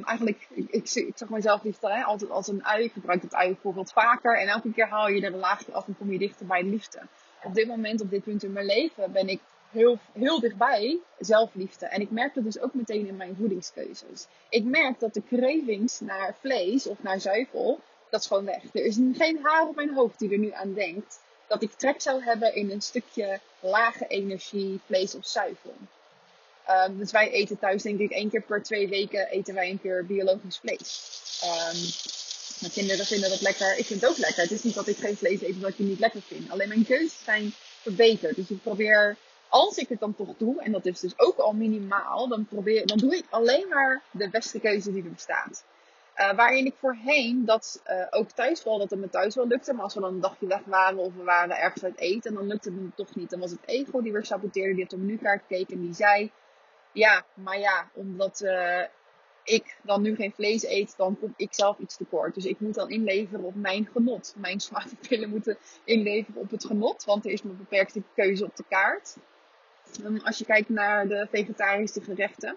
eigenlijk, 0.05 0.47
ik, 0.51 0.71
ik, 0.71 0.91
ik 0.91 1.17
zag 1.17 1.29
mezelf 1.29 1.63
liefde 1.63 1.93
hè, 1.93 2.03
altijd 2.03 2.31
als 2.31 2.49
een 2.49 2.65
ui. 2.65 2.85
Ik 2.85 2.93
gebruik 2.93 3.23
het 3.23 3.35
ui 3.35 3.49
bijvoorbeeld 3.53 3.93
vaker. 3.93 4.39
En 4.39 4.49
elke 4.49 4.73
keer 4.73 4.89
haal 4.89 5.09
je 5.09 5.21
er 5.21 5.33
een 5.33 5.39
laagje 5.39 5.73
af 5.73 5.87
en 5.87 5.97
kom 5.99 6.13
je 6.13 6.19
dichter 6.19 6.47
bij 6.47 6.63
de 6.63 6.69
liefde. 6.69 7.01
Op 7.43 7.55
dit 7.55 7.67
moment, 7.67 8.01
op 8.01 8.11
dit 8.11 8.25
punt 8.25 8.43
in 8.43 8.53
mijn 8.53 8.67
leven, 8.67 9.13
ben 9.13 9.29
ik 9.29 9.41
heel, 9.71 9.99
heel 10.13 10.41
dichtbij 10.41 10.99
zelfliefde. 11.19 11.87
En 11.87 12.01
ik 12.01 12.11
merk 12.11 12.35
dat 12.35 12.45
dus 12.45 12.61
ook 12.61 12.75
meteen 12.75 13.07
in 13.07 13.17
mijn 13.17 13.37
voedingskeuzes. 13.39 14.27
Ik 14.49 14.65
merk 14.65 15.01
dat 15.01 15.15
de 15.15 15.23
cravings 15.29 16.01
naar 16.01 16.35
vlees 16.41 16.87
of 16.87 17.03
naar 17.03 17.21
zuivel, 17.21 17.81
dat 18.11 18.21
is 18.21 18.27
gewoon 18.27 18.45
weg. 18.45 18.63
Er 18.73 18.85
is 18.85 18.99
geen 19.13 19.39
haar 19.43 19.69
op 19.69 19.75
mijn 19.75 19.95
hoofd 19.95 20.19
die 20.19 20.33
er 20.33 20.39
nu 20.39 20.53
aan 20.53 20.75
denkt 20.75 21.21
dat 21.47 21.63
ik 21.63 21.73
trek 21.73 22.01
zou 22.01 22.23
hebben 22.23 22.55
in 22.55 22.71
een 22.71 22.83
stukje 22.83 23.41
lage 23.61 24.07
energie 24.07 24.81
vlees 24.87 25.15
of 25.15 25.27
zuivel. 25.27 25.75
Um, 26.87 26.99
dus 26.99 27.11
wij 27.11 27.31
eten 27.31 27.59
thuis 27.59 27.83
denk 27.83 27.99
ik 27.99 28.11
één 28.11 28.31
keer 28.31 28.43
per 28.43 28.63
twee 28.63 28.89
weken 28.89 29.29
eten 29.29 29.55
wij 29.55 29.71
een 29.71 29.81
keer 29.81 30.07
biologisch 30.07 30.59
vlees. 30.59 31.17
Um, 31.45 31.81
mijn 32.61 32.73
kinderen 32.73 33.07
vinden 33.07 33.31
dat 33.31 33.41
lekker. 33.41 33.79
Ik 33.79 33.87
vind 33.87 34.01
het 34.01 34.11
ook 34.11 34.17
lekker. 34.17 34.43
Het 34.43 34.51
is 34.51 34.63
niet 34.63 34.75
dat 34.75 34.89
ik 34.89 34.97
geen 34.97 35.17
vlees 35.17 35.43
eet 35.43 35.55
omdat 35.55 35.71
ik 35.71 35.77
het 35.77 35.87
niet 35.87 35.99
lekker 35.99 36.23
vind. 36.23 36.51
Alleen 36.51 36.69
mijn 36.69 36.85
keuzes 36.85 37.25
zijn 37.25 37.53
verbeterd. 37.81 38.37
Dus 38.37 38.51
ik 38.51 38.63
probeer, 38.63 39.17
als 39.49 39.77
ik 39.77 39.89
het 39.89 40.01
dan 40.01 40.15
toch 40.15 40.37
doe, 40.37 40.63
en 40.63 40.73
dat 40.73 40.87
is 40.87 41.01
dus 41.01 41.19
ook 41.19 41.39
al 41.39 41.53
minimaal, 41.53 42.29
dan, 42.29 42.47
probeer, 42.47 42.87
dan 42.87 42.99
doe 42.99 43.17
ik 43.17 43.25
alleen 43.31 43.69
maar 43.69 44.03
de 44.11 44.31
beste 44.31 44.61
keuze 44.61 44.93
die 44.93 45.03
er 45.03 45.13
bestaat. 45.13 45.65
Uh, 46.17 46.35
waarin 46.35 46.67
ik 46.67 46.75
voorheen 46.79 47.45
dat 47.45 47.83
uh, 47.87 48.07
ook 48.11 48.31
thuis 48.31 48.65
wel, 48.65 48.79
dat 48.79 48.91
het 48.91 49.01
me 49.01 49.09
thuis 49.09 49.35
wel 49.35 49.47
lukte. 49.47 49.73
Maar 49.73 49.83
als 49.83 49.95
we 49.95 50.01
dan 50.01 50.15
een 50.15 50.21
dagje 50.21 50.47
weg 50.47 50.61
waren 50.65 50.99
of 50.99 51.15
we 51.15 51.23
waren 51.23 51.59
ergens 51.59 51.85
uit 51.85 51.99
eten, 51.99 52.35
dan 52.35 52.47
lukte 52.47 52.71
het 52.71 52.81
me 52.81 52.89
toch 52.95 53.15
niet. 53.15 53.31
Dan 53.31 53.41
was 53.41 53.51
het 53.51 53.67
ego 53.67 54.03
die 54.03 54.13
weer 54.13 54.25
saboteerde, 54.25 54.75
die 54.75 54.85
op 54.85 54.91
de 54.91 54.97
menukaart 54.97 55.43
keek 55.49 55.71
en 55.71 55.81
die 55.81 55.95
zei... 55.95 56.31
Ja, 56.93 57.25
maar 57.35 57.59
ja, 57.59 57.91
omdat 57.93 58.41
uh, 58.41 58.83
ik 59.45 59.77
dan 59.83 60.03
nu 60.03 60.15
geen 60.15 60.33
vlees 60.33 60.65
eet, 60.65 60.95
dan 60.97 61.19
kom 61.19 61.35
ik 61.37 61.55
zelf 61.55 61.79
iets 61.79 61.97
tekort. 61.97 62.35
Dus 62.35 62.45
ik 62.45 62.61
moet 62.61 62.75
dan 62.75 62.91
inleveren 62.91 63.45
op 63.45 63.55
mijn 63.55 63.89
genot. 63.93 64.35
Mijn 64.37 64.61
smaakpillen 64.61 65.29
moeten 65.29 65.59
inleveren 65.85 66.41
op 66.41 66.51
het 66.51 66.65
genot, 66.65 67.05
want 67.05 67.25
er 67.25 67.31
is 67.31 67.43
een 67.43 67.57
beperkte 67.57 68.03
keuze 68.15 68.45
op 68.45 68.57
de 68.57 68.65
kaart. 68.69 69.17
Um, 70.05 70.21
als 70.25 70.39
je 70.39 70.45
kijkt 70.45 70.69
naar 70.69 71.09
de 71.09 71.27
vegetarische 71.31 72.01
gerechten 72.01 72.57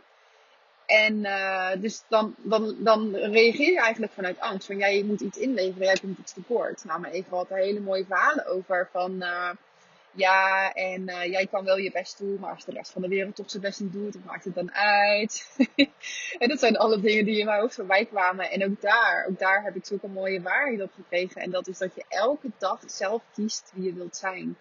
en 0.92 1.16
uh, 1.16 1.70
dus 1.78 2.04
dan, 2.08 2.36
dan, 2.38 2.76
dan 2.80 3.16
reageer 3.16 3.72
je 3.72 3.80
eigenlijk 3.80 4.14
vanuit 4.14 4.40
angst. 4.40 4.66
Van 4.66 4.78
jij 4.78 5.04
moet 5.04 5.22
iets 5.22 5.38
inleveren, 5.38 5.86
jij 5.86 5.98
komt 6.02 6.18
iets 6.18 6.34
tekort. 6.34 6.84
Nou, 6.86 7.00
mijn 7.00 7.14
Eva 7.14 7.36
had 7.36 7.50
er 7.50 7.58
hele 7.58 7.80
mooie 7.80 8.06
verhalen 8.06 8.46
over. 8.46 8.90
Van 8.92 9.12
uh, 9.12 9.50
ja, 10.12 10.74
en 10.74 11.02
uh, 11.02 11.26
jij 11.26 11.48
kan 11.48 11.66
wel 11.66 11.78
je 11.78 11.92
best 11.92 12.18
doen, 12.18 12.38
maar 12.40 12.54
als 12.54 12.66
de 12.66 12.72
rest 12.72 12.92
van 12.92 13.02
de 13.02 13.08
wereld 13.08 13.36
toch 13.36 13.50
zijn 13.50 13.62
best 13.62 13.80
niet 13.80 13.94
doet, 13.94 14.14
dan 14.14 14.22
maakt 14.26 14.44
het 14.44 14.56
dan 14.56 14.74
uit. 14.74 15.58
en 16.40 16.50
dat 16.50 16.60
zijn 16.60 16.78
alle 16.78 17.00
dingen 17.00 17.26
die 17.26 17.40
in 17.40 17.46
mijn 17.46 17.60
hoofd 17.60 17.76
voorbij 17.76 18.06
kwamen. 18.06 18.52
En 18.52 18.66
ook 18.66 18.82
daar, 18.82 19.26
ook 19.30 19.40
daar 19.40 19.64
heb 19.64 19.76
ik 19.76 19.86
zulke 19.86 20.08
mooie 20.08 20.42
waarheid 20.42 20.82
op 20.82 20.92
gekregen. 20.96 21.42
En 21.42 21.52
dat 21.52 21.68
is 21.68 21.78
dat 21.78 21.96
je 21.96 22.06
elke 22.08 22.50
dag 22.58 22.80
zelf 22.86 23.24
kiest 23.34 23.72
wie 23.74 23.84
je 23.84 23.94
wilt 23.94 24.16
zijn. 24.16 24.58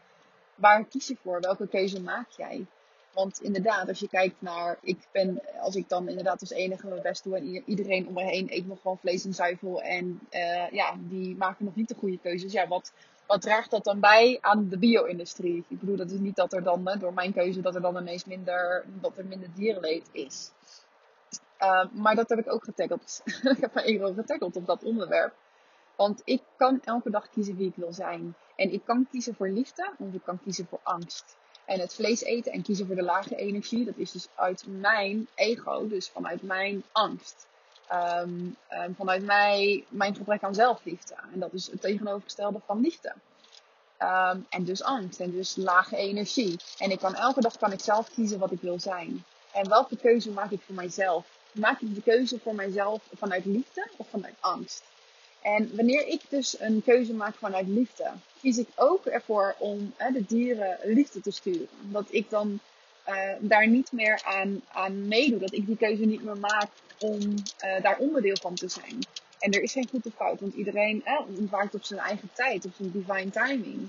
Waar 0.60 0.84
kies 0.84 1.06
je 1.06 1.16
voor? 1.22 1.40
Welke 1.40 1.68
keuze 1.68 2.02
maak 2.02 2.30
jij? 2.30 2.66
Want 3.12 3.40
inderdaad, 3.40 3.88
als 3.88 3.98
je 3.98 4.08
kijkt 4.08 4.34
naar, 4.38 4.78
ik 4.82 4.98
ben, 5.12 5.40
als 5.60 5.74
ik 5.74 5.88
dan 5.88 6.08
inderdaad 6.08 6.40
als 6.40 6.50
enige 6.50 6.86
mijn 6.86 7.02
best 7.02 7.24
doe 7.24 7.36
en 7.36 7.44
iedereen 7.44 8.08
om 8.08 8.14
me 8.14 8.22
heen 8.22 8.46
eet 8.50 8.66
nog 8.66 8.80
gewoon 8.80 8.98
vlees 8.98 9.24
en 9.24 9.34
zuivel 9.34 9.82
en 9.82 10.20
uh, 10.30 10.70
ja, 10.70 10.94
die 10.98 11.36
maken 11.36 11.64
nog 11.64 11.74
niet 11.74 11.88
de 11.88 11.94
goede 11.94 12.18
keuzes. 12.18 12.52
Ja, 12.52 12.68
wat, 12.68 12.92
wat 13.26 13.40
draagt 13.40 13.70
dat 13.70 13.84
dan 13.84 14.00
bij 14.00 14.38
aan 14.40 14.68
de 14.68 14.78
bio-industrie? 14.78 15.64
Ik 15.68 15.80
bedoel, 15.80 15.96
dat 15.96 16.10
is 16.10 16.18
niet 16.18 16.36
dat 16.36 16.52
er 16.52 16.62
dan, 16.62 16.96
door 16.98 17.14
mijn 17.14 17.32
keuze, 17.32 17.60
dat 17.60 17.74
er 17.74 17.82
dan 17.82 17.96
ineens 17.96 18.24
minder, 18.24 18.84
dat 19.00 19.16
er 19.16 19.26
minder 19.26 19.48
dierenleed 19.54 20.08
is. 20.12 20.50
Uh, 21.60 21.84
maar 21.92 22.14
dat 22.14 22.28
heb 22.28 22.38
ik 22.38 22.52
ook 22.52 22.64
getackled. 22.64 23.22
ik 23.56 23.60
heb 23.60 23.74
mijn 23.74 23.86
ego 23.86 24.12
getackled 24.12 24.56
op 24.56 24.66
dat 24.66 24.84
onderwerp. 24.84 25.34
Want 26.00 26.22
ik 26.24 26.42
kan 26.56 26.80
elke 26.84 27.10
dag 27.10 27.30
kiezen 27.30 27.56
wie 27.56 27.68
ik 27.68 27.76
wil 27.76 27.92
zijn. 27.92 28.34
En 28.56 28.72
ik 28.72 28.84
kan 28.84 29.06
kiezen 29.10 29.34
voor 29.34 29.48
liefde 29.48 29.90
of 29.98 30.12
ik 30.12 30.22
kan 30.24 30.40
kiezen 30.42 30.66
voor 30.66 30.80
angst. 30.82 31.36
En 31.64 31.80
het 31.80 31.94
vlees 31.94 32.22
eten 32.22 32.52
en 32.52 32.62
kiezen 32.62 32.86
voor 32.86 32.94
de 32.94 33.02
lage 33.02 33.36
energie, 33.36 33.84
dat 33.84 33.96
is 33.96 34.12
dus 34.12 34.28
uit 34.34 34.64
mijn 34.66 35.28
ego, 35.34 35.88
dus 35.88 36.08
vanuit 36.08 36.42
mijn 36.42 36.82
angst. 36.92 37.46
Um, 37.92 38.56
um, 38.70 38.94
vanuit 38.94 39.24
mij, 39.24 39.84
mijn 39.88 40.14
gebrek 40.14 40.42
aan 40.42 40.54
zelfliefde. 40.54 41.14
En 41.32 41.40
dat 41.40 41.52
is 41.52 41.70
het 41.70 41.80
tegenovergestelde 41.80 42.60
van 42.66 42.80
liefde. 42.80 43.14
Um, 43.98 44.46
en 44.48 44.64
dus 44.64 44.82
angst 44.82 45.20
en 45.20 45.30
dus 45.30 45.56
lage 45.56 45.96
energie. 45.96 46.56
En 46.78 46.90
ik 46.90 46.98
kan 46.98 47.14
elke 47.14 47.40
dag 47.40 47.58
kan 47.58 47.72
ik 47.72 47.80
zelf 47.80 48.10
kiezen 48.10 48.38
wat 48.38 48.52
ik 48.52 48.60
wil 48.60 48.78
zijn. 48.78 49.24
En 49.52 49.68
welke 49.68 49.96
keuze 49.96 50.30
maak 50.30 50.50
ik 50.50 50.60
voor 50.60 50.74
mijzelf? 50.74 51.26
Maak 51.52 51.80
ik 51.80 51.94
de 51.94 52.02
keuze 52.02 52.38
voor 52.38 52.54
mijzelf 52.54 53.02
vanuit 53.14 53.44
liefde 53.44 53.88
of 53.96 54.08
vanuit 54.08 54.34
angst? 54.40 54.82
En 55.42 55.76
wanneer 55.76 56.06
ik 56.06 56.20
dus 56.28 56.60
een 56.60 56.82
keuze 56.84 57.12
maak 57.12 57.34
vanuit 57.34 57.68
liefde, 57.68 58.10
kies 58.40 58.58
ik 58.58 58.68
ook 58.76 59.06
ervoor 59.06 59.54
om 59.58 59.92
hè, 59.96 60.12
de 60.12 60.24
dieren 60.26 60.78
liefde 60.84 61.20
te 61.20 61.30
sturen. 61.30 61.68
Dat 61.80 62.06
ik 62.08 62.30
dan 62.30 62.60
uh, 63.08 63.32
daar 63.40 63.68
niet 63.68 63.92
meer 63.92 64.22
aan, 64.24 64.62
aan 64.72 65.08
meedoe. 65.08 65.38
Dat 65.38 65.52
ik 65.52 65.66
die 65.66 65.76
keuze 65.76 66.04
niet 66.04 66.24
meer 66.24 66.38
maak 66.38 66.68
om 66.98 67.20
uh, 67.20 67.82
daar 67.82 67.98
onderdeel 67.98 68.36
van 68.40 68.54
te 68.54 68.68
zijn. 68.68 68.98
En 69.38 69.52
er 69.52 69.62
is 69.62 69.72
geen 69.72 69.88
goed 69.88 70.06
of 70.06 70.14
fout, 70.14 70.40
want 70.40 70.54
iedereen 70.54 71.04
eh, 71.04 71.20
ontwaakt 71.38 71.74
op 71.74 71.84
zijn 71.84 72.00
eigen 72.00 72.30
tijd, 72.32 72.64
op 72.64 72.72
zijn 72.76 72.90
divine 72.90 73.30
timing. 73.30 73.88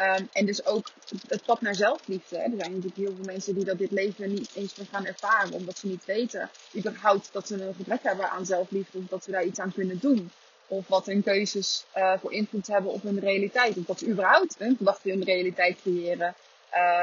Um, 0.00 0.28
en 0.32 0.46
dus 0.46 0.66
ook 0.66 0.90
het 1.28 1.44
pad 1.44 1.60
naar 1.60 1.74
zelfliefde. 1.74 2.36
Hè. 2.36 2.42
Er 2.42 2.56
zijn 2.56 2.70
natuurlijk 2.70 2.96
heel 2.96 3.14
veel 3.14 3.24
mensen 3.24 3.54
die 3.54 3.64
dat 3.64 3.78
dit 3.78 3.90
leven 3.90 4.34
niet 4.34 4.50
eens 4.54 4.76
meer 4.76 4.86
gaan 4.86 5.06
ervaren, 5.06 5.52
omdat 5.52 5.78
ze 5.78 5.86
niet 5.86 6.04
weten 6.04 6.50
überhaupt 6.76 7.28
dat 7.32 7.46
ze 7.46 7.62
een 7.62 7.74
gebrek 7.74 8.02
hebben 8.02 8.30
aan 8.30 8.46
zelfliefde 8.46 8.98
of 8.98 9.04
dat 9.08 9.24
ze 9.24 9.30
daar 9.30 9.44
iets 9.44 9.58
aan 9.58 9.72
kunnen 9.72 9.98
doen. 9.98 10.30
Of 10.68 10.88
wat 10.88 11.06
hun 11.06 11.22
keuzes 11.22 11.84
uh, 11.96 12.12
voor 12.18 12.32
invloed 12.32 12.66
hebben 12.66 12.92
op 12.92 13.02
hun 13.02 13.18
realiteit. 13.18 13.76
Of 13.76 13.84
dat 13.84 13.98
ze 13.98 14.06
überhaupt 14.06 14.58
hun 14.58 14.76
gedachten 14.76 15.10
hun 15.10 15.24
realiteit 15.24 15.80
creëren. 15.80 16.34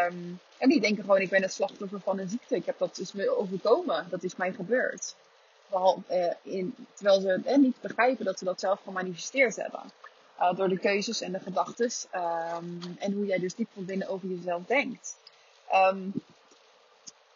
Um, 0.08 0.40
en 0.58 0.70
die 0.70 0.82
denken 0.82 1.04
gewoon, 1.04 1.22
ik 1.22 1.30
ben 1.30 1.42
het 1.42 1.54
slachtoffer 1.54 2.00
van 2.00 2.20
een 2.20 2.30
ziekte. 2.30 2.56
Ik 2.56 2.66
heb 2.66 2.78
dat 2.78 2.98
is 2.98 3.12
me 3.12 3.38
overkomen. 3.38 4.08
Dat 4.10 4.24
is 4.24 4.36
mij 4.36 4.54
gebeurd. 4.54 5.16
Terwijl, 5.70 6.04
uh, 6.12 6.54
in, 6.54 6.76
terwijl 6.94 7.22
ze 7.22 7.42
uh, 7.46 7.56
niet 7.56 7.82
begrijpen 7.82 8.26
dat 8.26 8.40
ze 8.40 8.46
dat 8.46 8.60
zelf 8.60 8.80
gemanifesteerd 8.84 9.56
hebben. 9.56 9.82
Door 10.56 10.70
de 10.70 10.80
keuzes 10.80 11.22
en 11.22 11.32
de 11.32 11.40
gedachten. 11.40 11.92
Um, 12.16 12.80
en 13.00 13.12
hoe 13.14 13.26
jij 13.26 13.40
dus 13.40 13.56
diep 13.56 13.68
van 13.74 13.86
binnen 13.86 14.08
over 14.08 14.28
jezelf 14.28 14.62
denkt. 14.66 15.18
Um, 15.92 16.14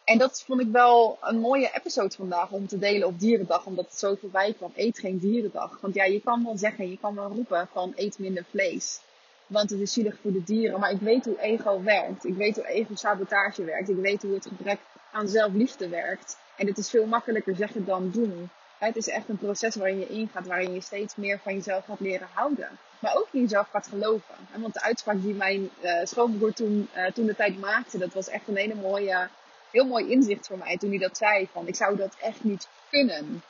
En 0.08 0.18
dat 0.18 0.42
vond 0.46 0.60
ik 0.60 0.68
wel 0.72 1.18
een 1.20 1.38
mooie 1.38 1.70
episode 1.74 2.14
vandaag 2.14 2.50
om 2.50 2.66
te 2.66 2.78
delen 2.78 3.06
op 3.06 3.20
Dierendag. 3.20 3.66
Omdat 3.66 3.84
het 3.84 3.98
zo 3.98 4.14
voorbij 4.14 4.54
kwam. 4.54 4.72
Eet 4.74 4.98
geen 4.98 5.18
dierendag. 5.18 5.78
Want 5.80 5.94
ja, 5.94 6.04
je 6.04 6.20
kan 6.20 6.44
wel 6.44 6.56
zeggen, 6.58 6.90
je 6.90 6.98
kan 6.98 7.14
wel 7.14 7.28
roepen 7.28 7.68
van 7.72 7.92
eet 7.96 8.18
minder 8.18 8.44
vlees. 8.50 9.00
Want 9.46 9.70
het 9.70 9.80
is 9.80 9.92
zielig 9.92 10.18
voor 10.22 10.32
de 10.32 10.44
dieren. 10.44 10.80
Maar 10.80 10.90
ik 10.90 11.00
weet 11.00 11.24
hoe 11.24 11.40
ego 11.40 11.82
werkt. 11.82 12.24
Ik 12.24 12.34
weet 12.34 12.54
hoe 12.56 12.66
ego-sabotage 12.66 13.64
werkt. 13.64 13.88
Ik 13.88 13.96
weet 13.96 14.22
hoe 14.22 14.34
het 14.34 14.46
gebrek 14.46 14.78
aan 15.12 15.28
zelfliefde 15.28 15.88
werkt. 15.88 16.36
En 16.56 16.66
het 16.66 16.78
is 16.78 16.90
veel 16.90 17.06
makkelijker 17.06 17.56
zeggen 17.56 17.84
dan 17.84 18.10
doen. 18.10 18.50
Het 18.78 18.96
is 18.96 19.08
echt 19.08 19.28
een 19.28 19.38
proces 19.38 19.74
waarin 19.74 19.98
je 19.98 20.08
ingaat. 20.08 20.46
Waarin 20.46 20.74
je 20.74 20.80
steeds 20.80 21.16
meer 21.16 21.38
van 21.42 21.54
jezelf 21.54 21.84
gaat 21.84 22.00
leren 22.00 22.28
houden. 22.32 22.78
Maar 22.98 23.16
ook 23.16 23.28
in 23.30 23.40
jezelf 23.40 23.68
gaat 23.68 23.86
geloven. 23.86 24.34
Want 24.56 24.74
de 24.74 24.82
uitspraak 24.82 25.22
die 25.22 25.34
mijn 25.34 25.70
uh, 25.82 26.00
schoonbroer 26.04 26.52
toen, 26.52 26.88
uh, 26.96 27.06
toen 27.06 27.26
de 27.26 27.36
tijd 27.36 27.60
maakte. 27.60 27.98
Dat 27.98 28.14
was 28.14 28.28
echt 28.28 28.48
een 28.48 28.56
hele 28.56 28.74
mooie, 28.74 29.28
heel 29.70 29.86
mooi 29.86 30.10
inzicht 30.10 30.46
voor 30.46 30.58
mij. 30.58 30.76
Toen 30.76 30.90
hij 30.90 30.98
dat 30.98 31.16
zei. 31.16 31.48
Van 31.52 31.66
ik 31.66 31.76
zou 31.76 31.96
dat 31.96 32.16
echt 32.20 32.44
niet 32.44 32.68
kunnen. 32.90 33.42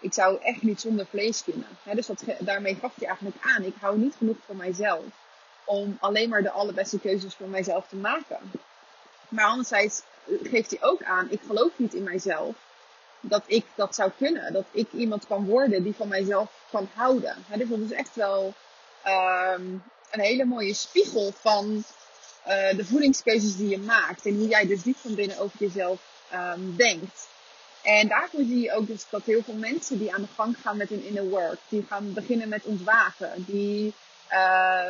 Ik 0.00 0.12
zou 0.12 0.38
echt 0.42 0.62
niet 0.62 0.80
zonder 0.80 1.06
vlees 1.06 1.44
kunnen. 1.44 1.66
dus 1.94 2.06
dat, 2.06 2.24
daarmee 2.38 2.74
gaf 2.74 2.94
hij 2.94 3.06
eigenlijk 3.06 3.36
aan. 3.40 3.62
Ik 3.62 3.74
hou 3.80 3.98
niet 3.98 4.14
genoeg 4.18 4.36
van 4.46 4.56
mijzelf 4.56 5.04
om 5.64 5.96
alleen 6.00 6.28
maar 6.28 6.42
de 6.42 6.50
allerbeste 6.50 6.98
keuzes 6.98 7.34
voor 7.34 7.48
mijzelf 7.48 7.88
te 7.88 7.96
maken. 7.96 8.38
Maar 9.28 9.44
anderzijds 9.44 10.02
geeft 10.42 10.70
hij 10.70 10.82
ook 10.82 11.02
aan, 11.02 11.30
ik 11.30 11.40
geloof 11.46 11.72
niet 11.76 11.94
in 11.94 12.02
mijzelf 12.02 12.54
dat 13.20 13.42
ik 13.46 13.66
dat 13.74 13.94
zou 13.94 14.10
kunnen. 14.16 14.52
Dat 14.52 14.64
ik 14.70 14.92
iemand 14.92 15.26
kan 15.26 15.46
worden 15.46 15.82
die 15.82 15.94
van 15.94 16.08
mijzelf 16.08 16.50
kan 16.70 16.88
houden. 16.94 17.44
dus 17.56 17.68
dat 17.68 17.78
is 17.78 17.92
echt 17.92 18.14
wel 18.14 18.54
um, 19.06 19.82
een 20.10 20.20
hele 20.20 20.44
mooie 20.44 20.74
spiegel 20.74 21.32
van 21.32 21.84
uh, 22.46 22.76
de 22.76 22.84
voedingskeuzes 22.84 23.56
die 23.56 23.68
je 23.68 23.78
maakt. 23.78 24.26
En 24.26 24.36
hoe 24.36 24.48
jij 24.48 24.66
dus 24.66 24.82
diep 24.82 24.96
van 24.96 25.14
binnen 25.14 25.38
over 25.38 25.58
jezelf 25.58 26.00
um, 26.32 26.76
denkt. 26.76 27.28
En 27.82 28.08
daarvoor 28.08 28.40
zie 28.40 28.60
je 28.60 28.72
ook 28.72 28.86
dus 28.86 29.06
dat 29.10 29.22
heel 29.24 29.42
veel 29.42 29.54
mensen 29.54 29.98
die 29.98 30.14
aan 30.14 30.22
de 30.22 30.28
gang 30.34 30.56
gaan 30.62 30.76
met 30.76 30.88
hun 30.88 31.04
inner 31.04 31.28
work, 31.28 31.58
die 31.68 31.86
gaan 31.88 32.12
beginnen 32.12 32.48
met 32.48 32.64
ontwaken, 32.64 33.30
die 33.36 33.94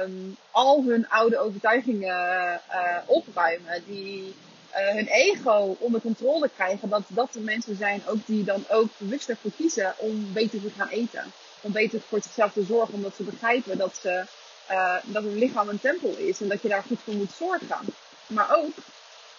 um, 0.02 0.36
al 0.50 0.84
hun 0.86 1.08
oude 1.08 1.38
overtuigingen 1.38 2.60
uh, 2.70 2.96
opruimen, 3.06 3.82
die 3.86 4.34
uh, 4.70 4.94
hun 4.94 5.06
ego 5.06 5.76
onder 5.78 6.00
controle 6.00 6.50
krijgen, 6.54 6.88
dat 6.88 7.02
dat 7.08 7.32
de 7.32 7.40
mensen 7.40 7.76
zijn 7.76 8.02
ook 8.06 8.26
die 8.26 8.44
dan 8.44 8.64
ook 8.68 8.88
bewust 8.96 9.28
ervoor 9.28 9.52
kiezen 9.56 9.94
om 9.96 10.32
beter 10.32 10.60
te 10.60 10.70
gaan 10.76 10.88
eten. 10.88 11.24
Om 11.60 11.72
beter 11.72 12.00
voor 12.00 12.22
zichzelf 12.22 12.52
te 12.52 12.64
zorgen, 12.64 12.94
omdat 12.94 13.14
ze 13.16 13.22
begrijpen 13.22 13.78
dat, 13.78 13.98
ze, 14.02 14.24
uh, 14.70 14.96
dat 15.04 15.22
hun 15.22 15.38
lichaam 15.38 15.68
een 15.68 15.80
tempel 15.80 16.16
is 16.16 16.40
en 16.40 16.48
dat 16.48 16.62
je 16.62 16.68
daar 16.68 16.82
goed 16.82 17.00
voor 17.04 17.14
moet 17.14 17.32
zorgen. 17.32 17.78
Maar 18.26 18.56
ook 18.56 18.72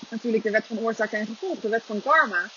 natuurlijk 0.10 0.44
de 0.44 0.52
wet 0.52 0.66
van 0.66 0.80
oorzaak 0.80 1.12
en 1.12 1.26
gevolg, 1.26 1.60
de 1.60 1.70
wet 1.70 1.84
van 1.86 2.02
karma. 2.02 2.50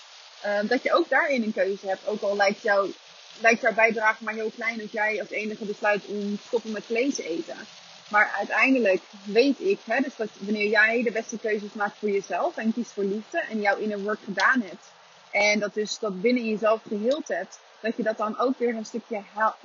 Uh, 0.45 0.69
dat 0.69 0.83
je 0.83 0.93
ook 0.93 1.09
daarin 1.09 1.43
een 1.43 1.53
keuze 1.53 1.87
hebt, 1.87 2.07
ook 2.07 2.21
al 2.21 2.35
lijkt 2.35 2.61
jou 2.61 2.93
lijkt 3.41 3.61
jouw 3.61 3.73
bijdrage 3.73 4.23
maar 4.23 4.33
heel 4.33 4.51
klein 4.55 4.77
dat 4.77 4.91
jij 4.91 5.19
als 5.19 5.29
enige 5.29 5.65
besluit 5.65 6.05
om 6.05 6.37
stoppen 6.45 6.71
met 6.71 6.83
vlees 6.85 7.17
eten. 7.17 7.57
Maar 8.09 8.33
uiteindelijk 8.37 9.01
weet 9.23 9.59
ik, 9.59 9.79
hè, 9.83 10.01
dus 10.01 10.15
dat 10.15 10.29
wanneer 10.39 10.69
jij 10.69 11.03
de 11.03 11.11
beste 11.11 11.37
keuzes 11.37 11.73
maakt 11.73 11.97
voor 11.97 12.09
jezelf 12.09 12.57
en 12.57 12.73
kiest 12.73 12.91
voor 12.91 13.03
liefde 13.03 13.39
en 13.49 13.61
jouw 13.61 13.77
inner 13.77 13.99
work 13.99 14.19
gedaan 14.23 14.61
hebt. 14.61 14.91
En 15.31 15.59
dat 15.59 15.73
dus 15.73 15.99
dat 15.99 16.21
binnen 16.21 16.49
jezelf 16.49 16.81
geheeld 16.87 17.27
hebt, 17.27 17.59
dat 17.79 17.97
je 17.97 18.03
dat 18.03 18.17
dan 18.17 18.39
ook 18.39 18.57
weer 18.57 18.75
een 18.75 18.85
stukje 18.85 19.21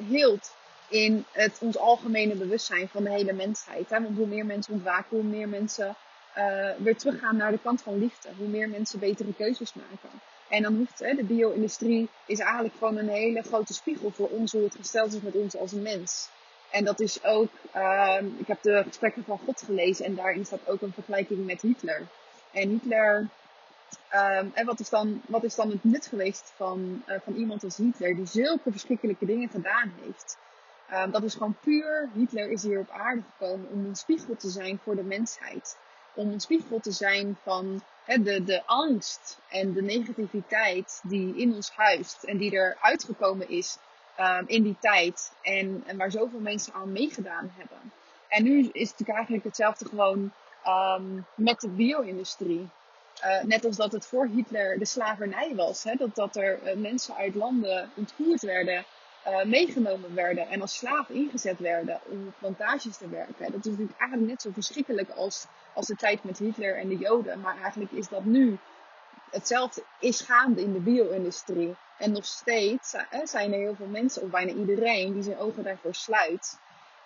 heelt 0.08 0.50
in 0.90 1.24
het, 1.30 1.58
ons 1.60 1.78
algemene 1.78 2.34
bewustzijn 2.34 2.88
van 2.88 3.04
de 3.04 3.10
hele 3.10 3.32
mensheid. 3.32 3.88
Want 3.88 4.16
hoe 4.16 4.26
meer 4.26 4.46
mensen 4.46 4.72
ontwaken, 4.72 5.16
hoe 5.16 5.22
meer 5.22 5.48
mensen 5.48 5.96
uh, 6.38 6.70
weer 6.78 6.96
teruggaan 6.96 7.36
naar 7.36 7.50
de 7.50 7.58
kant 7.62 7.82
van 7.82 7.98
liefde. 7.98 8.28
Hoe 8.38 8.48
meer 8.48 8.68
mensen 8.68 8.98
betere 8.98 9.34
keuzes 9.34 9.74
maken. 9.74 10.20
En 10.48 10.62
dan 10.62 10.76
hoeft 10.76 10.98
hè, 10.98 11.14
de 11.14 11.24
bio-industrie 11.24 12.08
is 12.26 12.38
eigenlijk 12.38 12.74
gewoon 12.78 12.96
een 12.96 13.08
hele 13.08 13.42
grote 13.42 13.74
spiegel 13.74 14.10
voor 14.10 14.28
ons 14.28 14.52
hoe 14.52 14.64
het 14.64 14.74
gesteld 14.74 15.12
is 15.12 15.20
met 15.20 15.34
ons 15.34 15.56
als 15.56 15.72
mens. 15.72 16.28
En 16.70 16.84
dat 16.84 17.00
is 17.00 17.24
ook, 17.24 17.50
uh, 17.76 18.18
ik 18.38 18.46
heb 18.46 18.62
de 18.62 18.82
gesprekken 18.86 19.24
van 19.24 19.38
God 19.44 19.62
gelezen 19.62 20.04
en 20.04 20.14
daarin 20.14 20.44
staat 20.46 20.68
ook 20.68 20.82
een 20.82 20.92
vergelijking 20.92 21.46
met 21.46 21.60
Hitler. 21.60 22.06
En 22.52 22.68
Hitler, 22.68 23.28
um, 24.14 24.50
en 24.54 24.66
wat 24.66 24.80
is, 24.80 24.88
dan, 24.88 25.22
wat 25.26 25.44
is 25.44 25.54
dan 25.54 25.70
het 25.70 25.84
nut 25.84 26.06
geweest 26.06 26.52
van, 26.56 27.02
uh, 27.06 27.16
van 27.24 27.34
iemand 27.34 27.64
als 27.64 27.76
Hitler 27.76 28.16
die 28.16 28.26
zulke 28.26 28.70
verschrikkelijke 28.70 29.26
dingen 29.26 29.48
gedaan 29.48 29.92
heeft? 30.04 30.36
Um, 30.92 31.10
dat 31.10 31.22
is 31.22 31.32
gewoon 31.32 31.56
puur, 31.60 32.08
Hitler 32.14 32.50
is 32.50 32.62
hier 32.62 32.78
op 32.78 32.90
aarde 32.90 33.22
gekomen 33.30 33.68
om 33.70 33.84
een 33.84 33.96
spiegel 33.96 34.36
te 34.36 34.48
zijn 34.48 34.78
voor 34.82 34.96
de 34.96 35.02
mensheid. 35.02 35.78
Om 36.14 36.32
een 36.32 36.40
spiegel 36.40 36.80
te 36.80 36.90
zijn 36.90 37.36
van 37.42 37.82
de, 38.04 38.44
de 38.44 38.62
angst 38.66 39.38
en 39.48 39.72
de 39.72 39.82
negativiteit 39.82 41.00
die 41.02 41.36
in 41.36 41.54
ons 41.54 41.70
huist 41.70 42.22
en 42.22 42.36
die 42.36 42.56
er 42.56 42.76
uitgekomen 42.80 43.48
is 43.48 43.78
um, 44.20 44.44
in 44.46 44.62
die 44.62 44.76
tijd 44.80 45.32
en, 45.42 45.84
waar 45.96 46.10
zoveel 46.10 46.40
mensen 46.40 46.72
aan 46.72 46.92
meegedaan 46.92 47.52
hebben. 47.56 47.92
En 48.28 48.42
nu 48.42 48.58
is 48.58 48.64
het 48.64 48.74
natuurlijk 48.74 49.16
eigenlijk 49.16 49.44
hetzelfde 49.44 49.84
gewoon 49.84 50.32
um, 50.66 51.26
met 51.34 51.60
de 51.60 51.68
bio-industrie. 51.68 52.68
Uh, 53.24 53.42
net 53.42 53.64
als 53.64 53.76
dat 53.76 53.92
het 53.92 54.06
voor 54.06 54.26
Hitler 54.26 54.78
de 54.78 54.84
slavernij 54.84 55.54
was. 55.54 55.82
Dat, 55.82 56.14
dat 56.14 56.36
er 56.36 56.58
uh, 56.64 56.76
mensen 56.76 57.14
uit 57.14 57.34
landen 57.34 57.90
ontvoerd 57.94 58.42
werden, 58.42 58.84
uh, 59.26 59.44
meegenomen 59.44 60.14
werden 60.14 60.48
en 60.48 60.60
als 60.60 60.76
slaaf 60.76 61.08
ingezet 61.08 61.58
werden 61.58 62.00
om 62.04 62.26
op 62.26 62.34
plantages 62.38 62.96
te 62.96 63.08
werken. 63.08 63.52
Dat 63.52 63.64
is 63.64 63.70
natuurlijk 63.70 63.98
eigenlijk 63.98 64.30
net 64.30 64.42
zo 64.42 64.50
verschrikkelijk 64.52 65.10
als 65.10 65.46
als 65.72 65.86
de 65.86 65.96
tijd 65.96 66.24
met 66.24 66.38
Hitler 66.38 66.76
en 66.76 66.88
de 66.88 66.96
Joden. 66.96 67.40
Maar 67.40 67.60
eigenlijk 67.60 67.90
is 67.90 68.08
dat 68.08 68.24
nu 68.24 68.58
hetzelfde 69.30 69.82
is 69.98 70.20
gaande 70.20 70.62
in 70.62 70.72
de 70.72 70.80
bio-industrie. 70.80 71.74
En 71.98 72.12
nog 72.12 72.24
steeds 72.24 72.94
hè, 73.08 73.26
zijn 73.26 73.52
er 73.52 73.58
heel 73.58 73.74
veel 73.74 73.86
mensen, 73.86 74.22
of 74.22 74.30
bijna 74.30 74.52
iedereen, 74.52 75.12
die 75.12 75.22
zijn 75.22 75.38
ogen 75.38 75.62
daarvoor 75.62 75.94
sluit. 75.94 76.58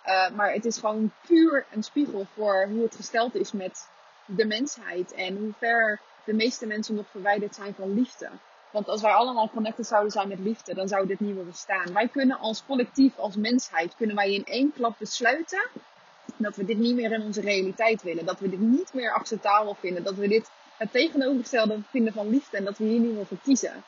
Uh, 0.05 0.29
maar 0.29 0.53
het 0.53 0.65
is 0.65 0.77
gewoon 0.77 1.11
puur 1.27 1.65
een 1.71 1.83
spiegel 1.83 2.25
voor 2.33 2.67
hoe 2.67 2.83
het 2.83 2.95
gesteld 2.95 3.35
is 3.35 3.51
met 3.51 3.87
de 4.25 4.45
mensheid. 4.45 5.13
En 5.13 5.37
hoe 5.37 5.53
ver 5.57 5.99
de 6.23 6.33
meeste 6.33 6.65
mensen 6.65 6.95
nog 6.95 7.05
verwijderd 7.11 7.55
zijn 7.55 7.73
van 7.73 7.93
liefde. 7.93 8.29
Want 8.75 8.89
als 8.89 9.01
wij 9.01 9.11
allemaal 9.11 9.49
connected 9.49 9.87
zouden 9.87 10.11
zijn 10.11 10.27
met 10.27 10.39
liefde, 10.39 10.73
dan 10.73 10.87
zou 10.87 11.07
dit 11.07 11.19
niet 11.19 11.35
meer 11.35 11.45
bestaan. 11.45 11.93
Wij 11.93 12.07
kunnen 12.07 12.39
als 12.39 12.65
collectief, 12.65 13.17
als 13.17 13.35
mensheid, 13.35 13.95
kunnen 13.95 14.15
wij 14.15 14.33
in 14.33 14.45
één 14.45 14.73
klap 14.73 14.95
besluiten 14.97 15.67
dat 16.37 16.55
we 16.55 16.65
dit 16.65 16.77
niet 16.77 16.95
meer 16.95 17.11
in 17.11 17.21
onze 17.21 17.41
realiteit 17.41 18.01
willen. 18.01 18.25
Dat 18.25 18.39
we 18.39 18.49
dit 18.49 18.59
niet 18.59 18.93
meer 18.93 19.13
acceptabel 19.13 19.75
vinden. 19.79 20.03
Dat 20.03 20.15
we 20.15 20.27
dit 20.27 20.49
het 20.77 20.91
tegenovergestelde 20.91 21.79
vinden 21.89 22.13
van 22.13 22.29
liefde. 22.29 22.57
En 22.57 22.63
dat 22.63 22.77
we 22.77 22.83
hier 22.83 22.99
niet 22.99 23.15
meer 23.15 23.25
voor 23.25 23.37
kiezen. 23.43 23.83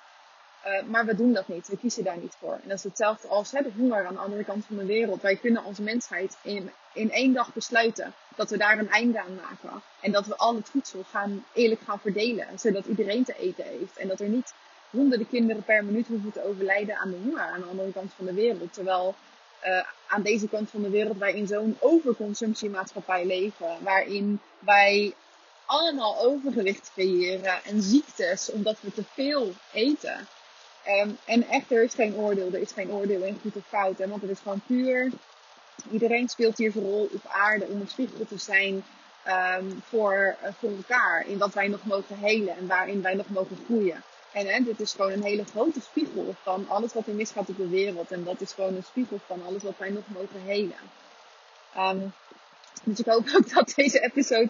Uh, 0.65 0.83
maar 0.89 1.05
we 1.05 1.15
doen 1.15 1.33
dat 1.33 1.47
niet. 1.47 1.67
We 1.67 1.77
kiezen 1.77 2.03
daar 2.03 2.17
niet 2.17 2.35
voor. 2.39 2.53
En 2.53 2.69
dat 2.69 2.77
is 2.77 2.83
hetzelfde 2.83 3.27
als 3.27 3.51
hè, 3.51 3.61
de 3.61 3.71
honger 3.77 4.05
aan 4.05 4.13
de 4.13 4.19
andere 4.19 4.43
kant 4.43 4.65
van 4.65 4.77
de 4.77 4.85
wereld. 4.85 5.21
Wij 5.21 5.35
kunnen 5.35 5.63
als 5.63 5.79
mensheid 5.79 6.37
in, 6.41 6.71
in 6.93 7.11
één 7.11 7.33
dag 7.33 7.53
besluiten 7.53 8.13
dat 8.35 8.49
we 8.49 8.57
daar 8.57 8.79
een 8.79 8.89
einde 8.89 9.21
aan 9.21 9.35
maken. 9.35 9.81
En 10.01 10.11
dat 10.11 10.25
we 10.25 10.37
al 10.37 10.55
het 10.55 10.69
voedsel 10.69 11.03
gaan, 11.11 11.45
eerlijk 11.53 11.81
gaan 11.81 11.99
verdelen. 11.99 12.59
Zodat 12.59 12.85
iedereen 12.85 13.23
te 13.23 13.37
eten 13.39 13.65
heeft. 13.65 13.97
En 13.97 14.07
dat 14.07 14.19
er 14.19 14.29
niet 14.29 14.53
honderden 14.89 15.27
kinderen 15.27 15.63
per 15.63 15.85
minuut 15.85 16.07
hoeven 16.07 16.31
te 16.31 16.43
overlijden 16.43 16.97
aan 16.97 17.09
de 17.09 17.17
honger 17.23 17.41
aan 17.41 17.59
de 17.59 17.67
andere 17.67 17.91
kant 17.91 18.11
van 18.15 18.25
de 18.25 18.33
wereld. 18.33 18.73
Terwijl 18.73 19.15
uh, 19.65 19.83
aan 20.07 20.21
deze 20.21 20.47
kant 20.47 20.69
van 20.69 20.81
de 20.81 20.89
wereld 20.89 21.17
wij 21.17 21.33
in 21.33 21.47
zo'n 21.47 21.77
overconsumptiemaatschappij 21.79 23.25
leven. 23.25 23.77
Waarin 23.79 24.39
wij 24.59 25.13
allemaal 25.65 26.19
overgewicht 26.19 26.91
creëren 26.93 27.63
en 27.63 27.81
ziektes 27.81 28.51
omdat 28.51 28.77
we 28.81 28.93
te 28.93 29.03
veel 29.13 29.53
eten. 29.73 30.27
Um, 30.87 31.17
en 31.25 31.47
echt, 31.47 31.71
er 31.71 31.83
is 31.83 31.93
geen 31.93 32.15
oordeel. 32.15 32.53
Er 32.53 32.59
is 32.59 32.71
geen 32.71 32.91
oordeel 32.91 33.21
in 33.21 33.39
goed 33.41 33.55
of 33.55 33.67
fout. 33.67 33.97
Hè, 33.97 34.07
want 34.07 34.21
het 34.21 34.31
is 34.31 34.39
gewoon 34.39 34.61
puur. 34.67 35.11
Iedereen 35.91 36.29
speelt 36.29 36.57
hier 36.57 36.71
zijn 36.71 36.83
rol 36.83 37.09
op 37.13 37.25
aarde 37.27 37.65
om 37.65 37.81
een 37.81 37.87
spiegel 37.87 38.25
te 38.25 38.37
zijn 38.37 38.83
um, 39.27 39.81
voor, 39.89 40.35
uh, 40.43 40.49
voor 40.59 40.69
elkaar. 40.69 41.27
In 41.27 41.37
wat 41.37 41.53
wij 41.53 41.67
nog 41.67 41.85
mogen 41.85 42.17
helen 42.17 42.57
en 42.57 42.67
waarin 42.67 43.01
wij 43.01 43.13
nog 43.13 43.29
mogen 43.29 43.57
groeien. 43.65 44.03
En 44.31 44.47
hè, 44.47 44.63
dit 44.63 44.79
is 44.79 44.91
gewoon 44.91 45.11
een 45.11 45.23
hele 45.23 45.45
grote 45.45 45.81
spiegel 45.81 46.35
van 46.41 46.69
alles 46.69 46.93
wat 46.93 47.07
er 47.07 47.13
misgaat 47.13 47.49
op 47.49 47.57
de 47.57 47.69
wereld. 47.69 48.11
En 48.11 48.23
dat 48.23 48.41
is 48.41 48.53
gewoon 48.53 48.75
een 48.75 48.83
spiegel 48.83 49.19
van 49.25 49.45
alles 49.45 49.63
wat 49.63 49.77
wij 49.77 49.89
nog 49.89 50.03
mogen 50.07 50.41
helen. 50.41 50.77
Um, 51.77 52.13
dus 52.83 52.99
ik 52.99 53.05
hoop 53.05 53.25
ook 53.37 53.53
dat 53.53 53.73
deze 53.75 53.99
episode 53.99 54.49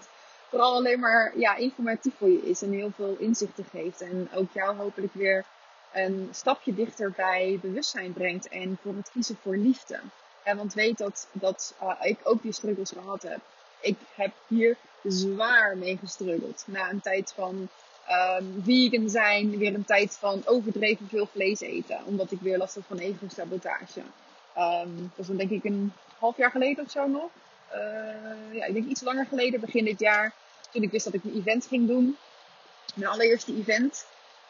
vooral 0.49 0.75
alleen 0.75 0.99
maar 0.99 1.37
ja, 1.37 1.55
informatief 1.55 2.13
voor 2.17 2.29
je 2.29 2.41
is 2.41 2.61
en 2.61 2.71
heel 2.71 2.91
veel 2.95 3.15
inzichten 3.19 3.65
geeft. 3.71 4.01
En 4.01 4.29
ook 4.33 4.51
jou 4.53 4.75
hopelijk 4.75 5.13
weer 5.13 5.45
een 5.93 6.29
stapje 6.31 6.73
dichter 6.73 7.11
bij 7.11 7.59
bewustzijn 7.61 8.13
brengt 8.13 8.47
en 8.47 8.77
voor 8.81 8.95
het 8.95 9.11
kiezen 9.11 9.37
voor 9.41 9.57
liefde. 9.57 9.99
En 10.43 10.57
want 10.57 10.73
weet 10.73 10.97
dat, 10.97 11.27
dat 11.31 11.75
uh, 11.83 11.93
ik 12.01 12.19
ook 12.23 12.41
die 12.41 12.51
struggles 12.51 12.91
gehad 12.91 13.21
heb. 13.21 13.39
Ik 13.81 13.97
heb 14.15 14.33
hier 14.47 14.77
zwaar 15.03 15.77
mee 15.77 15.97
gestruggeld. 15.97 16.63
Na 16.65 16.89
een 16.89 17.01
tijd 17.01 17.33
van 17.35 17.69
um, 18.12 18.62
vegan 18.63 19.10
zijn, 19.10 19.58
weer 19.58 19.74
een 19.74 19.86
tijd 19.86 20.17
van 20.20 20.41
overdreven 20.46 21.08
veel 21.10 21.26
vlees 21.32 21.60
eten. 21.60 22.00
Omdat 22.06 22.32
ik 22.32 22.39
weer 22.41 22.58
last 22.58 22.76
had 22.76 22.84
van 22.88 22.98
ego-sabotage. 22.98 24.00
Um, 24.58 24.98
dat 24.98 25.15
was 25.15 25.28
dan 25.28 25.38
denk 25.38 25.50
ik 25.50 25.63
een 25.63 25.93
half 26.20 26.38
jaar 26.38 26.52
geleden 26.52 26.84
of 26.84 26.91
zo 26.91 27.08
nog. 27.08 27.30
Uh, 27.74 28.56
ja, 28.56 28.65
ik 28.65 28.74
denk 28.74 28.88
iets 28.88 29.02
langer 29.02 29.26
geleden, 29.26 29.60
begin 29.60 29.86
dit 29.86 30.00
jaar. 30.00 30.34
Toen 30.72 30.84
ik 30.84 30.91
wist 30.91 31.06
dat 31.06 31.13
ik 31.13 31.24
een 31.24 31.38
event 31.38 31.65
ging 31.65 31.88
doen. 31.88 32.17
mijn 32.96 33.12
allereerste 33.12 33.56
event, 33.56 34.06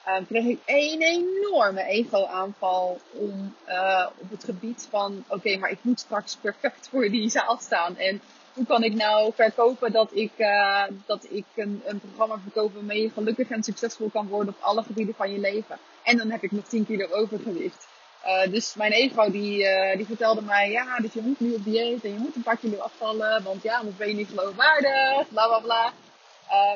uh, 0.08 0.15
kreeg 0.28 0.46
ik 0.46 0.60
een 0.65 1.02
enorme 1.02 1.84
ego-aanval 1.84 3.00
om, 3.12 3.56
uh, 3.67 4.08
op 4.17 4.30
het 4.30 4.43
gebied 4.43 4.88
van: 4.89 5.24
oké, 5.28 5.58
maar 5.58 5.70
ik 5.70 5.80
moet 5.82 6.00
straks 6.00 6.36
perfect 6.36 6.88
voor 6.89 7.10
die 7.10 7.30
zaal 7.30 7.58
staan. 7.62 7.98
En 7.98 8.22
hoe 8.58 8.65
kan 8.65 8.84
ik 8.84 8.93
nou 8.93 9.32
verkopen 9.36 9.91
dat 9.91 10.10
ik, 10.13 10.32
uh, 10.38 10.84
dat 11.06 11.28
ik 11.30 11.46
een, 11.56 11.82
een 11.86 12.00
programma 12.00 12.39
verkoop 12.41 12.74
waarmee 12.74 13.02
je 13.02 13.10
gelukkig 13.10 13.50
en 13.50 13.63
succesvol 13.63 14.10
kan 14.10 14.28
worden 14.28 14.54
op 14.58 14.63
alle 14.63 14.84
gebieden 14.84 15.15
van 15.15 15.32
je 15.32 15.39
leven? 15.39 15.78
En 16.04 16.17
dan 16.17 16.30
heb 16.30 16.43
ik 16.43 16.52
nog 16.52 16.67
10 16.67 16.86
kilo 16.86 17.08
overgewicht. 17.12 17.88
Uh, 18.26 18.52
dus 18.52 18.76
mijn 18.76 18.91
ego 18.91 19.32
die, 19.32 19.63
uh, 19.63 19.96
die 19.96 20.06
vertelde 20.06 20.41
mij, 20.41 20.72
ja, 20.72 20.98
dus 21.00 21.13
je 21.13 21.22
moet 21.22 21.39
nu 21.39 21.54
op 21.54 21.63
dieet 21.63 22.04
en 22.04 22.13
je 22.13 22.20
moet 22.20 22.36
een 22.36 22.43
paar 22.43 22.58
kilo 22.58 22.78
afvallen, 22.78 23.43
want 23.43 23.63
ja, 23.63 23.78
anders 23.78 23.96
ben 23.96 24.08
je 24.08 24.13
niet 24.13 24.30
geloofwaardig, 24.30 25.28
bla 25.30 25.48
bla 25.48 25.60
bla. 25.60 25.93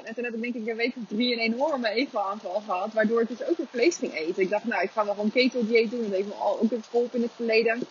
En 0.04 0.15
toen 0.15 0.24
heb 0.24 0.34
ik 0.34 0.41
denk 0.41 0.56
ik 0.56 0.67
een 0.67 0.76
week 0.76 0.96
of 0.96 1.04
drie 1.08 1.34
een 1.34 1.54
enorme 1.54 1.89
ego-aanval 1.89 2.62
gehad, 2.65 2.94
waardoor 2.94 3.22
ik 3.22 3.28
dus 3.28 3.44
ook 3.44 3.58
weer 3.58 3.67
vlees 3.70 3.96
ging 3.96 4.15
eten. 4.15 4.41
Ik 4.41 4.50
dacht, 4.50 4.63
nou, 4.63 4.84
ik 4.84 4.91
ga 4.91 5.06
wel 5.06 5.13
gewoon 5.13 5.32
keto-dieet 5.32 5.91
doen, 5.91 6.02
dat 6.02 6.12
heeft 6.12 6.28
me 6.28 6.34
al 6.34 6.60
ook 6.60 6.72
geholpen 6.89 7.17
in 7.17 7.22
het 7.22 7.32
verleden. 7.36 7.88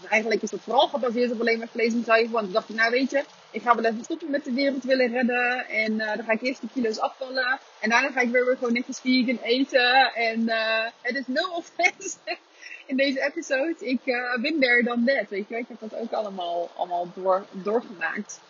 Dus 0.00 0.10
eigenlijk 0.10 0.42
is 0.42 0.50
dat 0.50 0.60
vooral 0.60 0.88
gebaseerd 0.88 1.32
op 1.32 1.40
alleen 1.40 1.58
maar 1.58 1.68
vlees 1.68 1.92
en 1.92 2.04
zuivel. 2.04 2.32
Want 2.32 2.44
toen 2.44 2.54
dacht 2.54 2.68
ik, 2.68 2.76
nou 2.76 2.90
weet 2.90 3.10
je, 3.10 3.24
ik 3.50 3.62
ga 3.62 3.74
wel 3.74 3.84
even 3.84 4.04
stoppen 4.04 4.30
met 4.30 4.44
de 4.44 4.52
wereld 4.52 4.84
willen 4.84 5.12
redden. 5.12 5.68
En 5.68 5.92
uh, 5.92 6.14
dan 6.16 6.24
ga 6.24 6.32
ik 6.32 6.42
eerst 6.42 6.60
de 6.60 6.68
kilo's 6.72 6.98
afvallen. 6.98 7.58
En 7.80 7.90
daarna 7.90 8.10
ga 8.10 8.20
ik 8.20 8.30
weer, 8.30 8.44
weer 8.46 8.56
gewoon 8.56 8.72
netjes 8.72 9.00
vegan 9.00 9.38
eten. 9.42 10.14
En 10.14 10.40
uh, 10.40 10.84
het 11.02 11.16
is 11.16 11.26
no 11.26 11.48
offense 11.54 12.16
in 12.86 12.96
deze 12.96 13.20
episode. 13.20 13.74
Ik 13.78 14.00
uh, 14.04 14.36
ben 14.40 14.60
there 14.60 14.82
dan 14.82 15.04
that. 15.04 15.28
Weet 15.28 15.48
je, 15.48 15.56
ik 15.56 15.68
heb 15.68 15.80
dat 15.80 15.94
ook 15.94 16.12
allemaal, 16.12 16.70
allemaal 16.76 17.08
door, 17.14 17.46
doorgemaakt. 17.50 18.40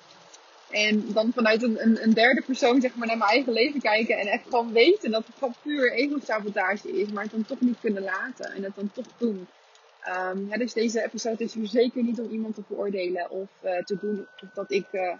En 0.71 1.13
dan 1.13 1.33
vanuit 1.35 1.63
een, 1.63 1.83
een, 1.83 2.03
een, 2.03 2.15
derde 2.15 2.43
persoon 2.43 2.81
zeg 2.81 2.95
maar 2.95 3.07
naar 3.07 3.19
mijn 3.19 3.31
eigen 3.31 3.53
leven 3.53 3.81
kijken. 3.81 4.19
En 4.19 4.27
echt 4.27 4.45
gewoon 4.45 4.73
weten 4.73 5.11
dat 5.11 5.27
het 5.27 5.35
gewoon 5.39 5.55
puur 5.63 5.93
ego-sabotage 5.93 7.01
is. 7.01 7.09
Maar 7.09 7.23
het 7.23 7.33
dan 7.33 7.45
toch 7.45 7.61
niet 7.61 7.81
kunnen 7.81 8.03
laten. 8.03 8.53
En 8.53 8.63
het 8.63 8.77
dan 8.77 8.91
toch 8.93 9.07
doen. 9.17 9.47
Ja, 10.49 10.57
dus 10.57 10.73
deze 10.73 11.03
episode 11.03 11.45
is 11.45 11.55
hier 11.55 11.66
zeker 11.66 12.03
niet 12.03 12.21
om 12.21 12.31
iemand 12.31 12.55
te 12.55 12.62
veroordelen. 12.62 13.31
Of 13.31 13.49
uh, 13.64 13.79
te 13.79 13.99
doen 13.99 14.27
dat 14.55 14.71
ik 14.71 14.87
uh, 14.92 15.16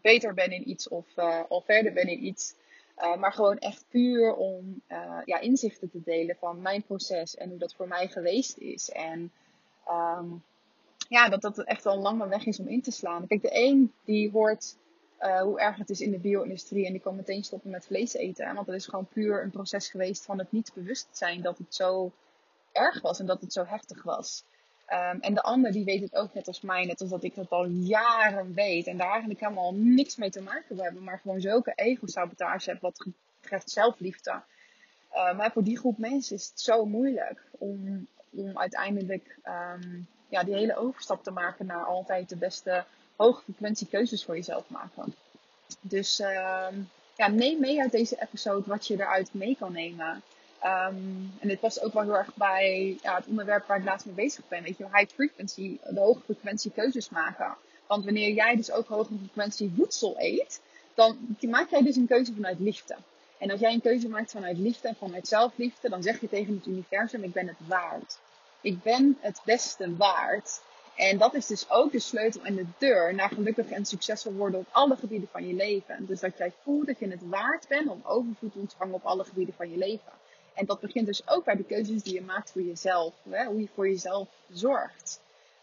beter 0.00 0.34
ben 0.34 0.50
in 0.50 0.68
iets. 0.68 0.88
Of 0.88 1.18
al 1.48 1.62
verder 1.66 1.92
ben 1.92 2.06
in 2.06 2.24
iets. 2.24 2.54
maar 3.18 3.32
gewoon 3.32 3.58
echt 3.58 3.84
puur 3.88 4.34
om 4.34 4.82
ja, 5.24 5.40
inzichten 5.40 5.90
te 5.90 6.00
delen 6.04 6.36
van 6.36 6.62
mijn 6.62 6.82
proces. 6.82 7.36
En 7.36 7.48
hoe 7.48 7.58
dat 7.58 7.74
voor 7.74 7.88
mij 7.88 8.08
geweest 8.08 8.58
is. 8.58 8.90
En... 8.90 9.32
Um, 9.90 10.42
ja, 11.08 11.28
dat 11.28 11.42
dat 11.42 11.58
echt 11.58 11.84
wel 11.84 11.94
een 11.94 12.02
lange 12.02 12.28
weg 12.28 12.46
is 12.46 12.60
om 12.60 12.68
in 12.68 12.82
te 12.82 12.90
slaan. 12.90 13.26
Kijk, 13.26 13.42
de 13.42 13.50
een 13.52 13.92
die 14.04 14.30
hoort 14.30 14.76
hoe 15.18 15.60
erg 15.60 15.76
het 15.76 15.90
is 15.90 16.00
in 16.00 16.10
de 16.10 16.18
bio-industrie 16.18 16.86
en 16.86 16.92
die 16.92 17.00
kan 17.00 17.16
meteen 17.16 17.44
stoppen 17.44 17.70
met 17.70 17.86
vlees 17.86 18.14
eten. 18.14 18.54
Want 18.54 18.66
dat 18.66 18.76
is 18.76 18.86
gewoon 18.86 19.06
puur 19.06 19.42
een 19.42 19.50
proces 19.50 19.88
geweest 19.88 20.24
van 20.24 20.38
het 20.38 20.52
niet 20.52 20.70
bewust 20.74 21.08
zijn 21.10 21.42
dat 21.42 21.58
het 21.58 21.74
zo 21.74 22.12
erg 22.74 23.00
was 23.00 23.20
en 23.20 23.26
dat 23.26 23.40
het 23.40 23.52
zo 23.52 23.64
heftig 23.64 24.02
was. 24.02 24.44
Um, 24.88 25.20
en 25.20 25.34
de 25.34 25.42
ander 25.42 25.72
die 25.72 25.84
weet 25.84 26.00
het 26.00 26.14
ook 26.14 26.34
net 26.34 26.46
als 26.46 26.60
mij, 26.60 26.84
net 26.84 27.00
als 27.00 27.10
dat 27.10 27.24
ik 27.24 27.34
dat 27.34 27.50
al 27.50 27.66
jaren 27.66 28.54
weet. 28.54 28.86
En 28.86 28.96
daar 28.96 29.10
eigenlijk 29.10 29.40
helemaal 29.40 29.74
niks 29.74 30.16
mee 30.16 30.30
te 30.30 30.42
maken 30.42 30.78
hebben. 30.78 31.04
Maar 31.04 31.18
gewoon 31.18 31.40
zulke 31.40 31.72
ego-sabotage 31.74 32.70
heb 32.70 32.80
wat 32.80 33.06
betreft 33.40 33.70
zelfliefde. 33.70 34.42
Uh, 35.12 35.36
maar 35.36 35.52
voor 35.52 35.64
die 35.64 35.78
groep 35.78 35.98
mensen 35.98 36.36
is 36.36 36.48
het 36.48 36.60
zo 36.60 36.84
moeilijk 36.86 37.42
om, 37.50 38.06
om 38.30 38.58
uiteindelijk 38.58 39.38
um, 39.44 40.06
ja, 40.28 40.42
die 40.42 40.54
hele 40.54 40.76
overstap 40.76 41.24
te 41.24 41.30
maken 41.30 41.66
naar 41.66 41.84
altijd 41.84 42.28
de 42.28 42.36
beste 42.36 42.84
hoge 43.16 43.42
frequentie 43.42 43.86
keuzes 43.86 44.24
voor 44.24 44.34
jezelf 44.34 44.68
maken. 44.68 45.14
Dus 45.80 46.16
ja, 47.16 47.28
neem 47.30 47.60
mee 47.60 47.80
uit 47.80 47.92
deze 47.92 48.22
episode 48.22 48.68
wat 48.68 48.86
je 48.86 48.94
eruit 48.94 49.34
mee 49.34 49.56
kan 49.56 49.72
nemen. 49.72 50.22
Um, 50.64 51.32
en 51.40 51.48
dit 51.48 51.60
past 51.60 51.82
ook 51.82 51.92
wel 51.92 52.02
heel 52.02 52.16
erg 52.16 52.34
bij 52.34 52.98
ja, 53.02 53.16
het 53.16 53.26
onderwerp 53.26 53.66
waar 53.66 53.78
ik 53.78 53.84
laatst 53.84 54.06
mee 54.06 54.14
bezig 54.14 54.48
ben. 54.48 54.62
Weet 54.62 54.78
je, 54.78 54.84
high 54.92 55.14
frequency, 55.14 55.78
de 55.88 56.00
hoge 56.00 56.20
frequentie 56.20 56.70
keuzes 56.70 57.08
maken. 57.08 57.56
Want 57.86 58.04
wanneer 58.04 58.32
jij 58.32 58.56
dus 58.56 58.70
ook 58.70 58.88
hoge 58.88 59.14
frequentie 59.18 59.72
voedsel 59.76 60.14
eet, 60.18 60.60
dan 60.94 61.36
maak 61.40 61.70
jij 61.70 61.82
dus 61.82 61.96
een 61.96 62.06
keuze 62.06 62.34
vanuit 62.34 62.58
liefde. 62.58 62.96
En 63.38 63.50
als 63.50 63.60
jij 63.60 63.72
een 63.72 63.80
keuze 63.80 64.08
maakt 64.08 64.30
vanuit 64.30 64.58
liefde 64.58 64.88
en 64.88 64.96
vanuit 64.96 65.28
zelfliefde, 65.28 65.88
dan 65.88 66.02
zeg 66.02 66.20
je 66.20 66.28
tegen 66.28 66.54
het 66.54 66.66
universum: 66.66 67.22
ik 67.22 67.32
ben 67.32 67.46
het 67.46 67.66
waard. 67.66 68.18
Ik 68.60 68.82
ben 68.82 69.18
het 69.20 69.40
beste 69.44 69.96
waard. 69.96 70.60
En 70.96 71.18
dat 71.18 71.34
is 71.34 71.46
dus 71.46 71.70
ook 71.70 71.92
de 71.92 72.00
sleutel 72.00 72.42
en 72.42 72.54
de 72.54 72.66
deur 72.78 73.14
naar 73.14 73.28
gelukkig 73.28 73.70
en 73.70 73.84
succesvol 73.84 74.32
worden 74.32 74.60
op 74.60 74.66
alle 74.70 74.96
gebieden 74.96 75.28
van 75.32 75.48
je 75.48 75.54
leven. 75.54 76.06
Dus 76.06 76.20
dat 76.20 76.38
jij 76.38 76.52
voelt 76.62 76.86
dat 76.86 76.98
je 76.98 77.08
het 77.08 77.28
waard 77.28 77.68
bent 77.68 77.88
om 77.88 78.02
overvloed 78.04 78.52
te 78.52 78.58
ontvangen 78.58 78.94
op 78.94 79.04
alle 79.04 79.24
gebieden 79.24 79.54
van 79.54 79.70
je 79.70 79.76
leven. 79.76 80.12
En 80.54 80.66
dat 80.66 80.80
begint 80.80 81.06
dus 81.06 81.28
ook 81.28 81.44
bij 81.44 81.56
de 81.56 81.64
keuzes 81.64 82.02
die 82.02 82.14
je 82.14 82.22
maakt 82.22 82.50
voor 82.50 82.62
jezelf. 82.62 83.14
Hè? 83.28 83.44
Hoe 83.44 83.60
je 83.60 83.68
voor 83.74 83.88
jezelf 83.88 84.28
zorgt. 84.52 85.20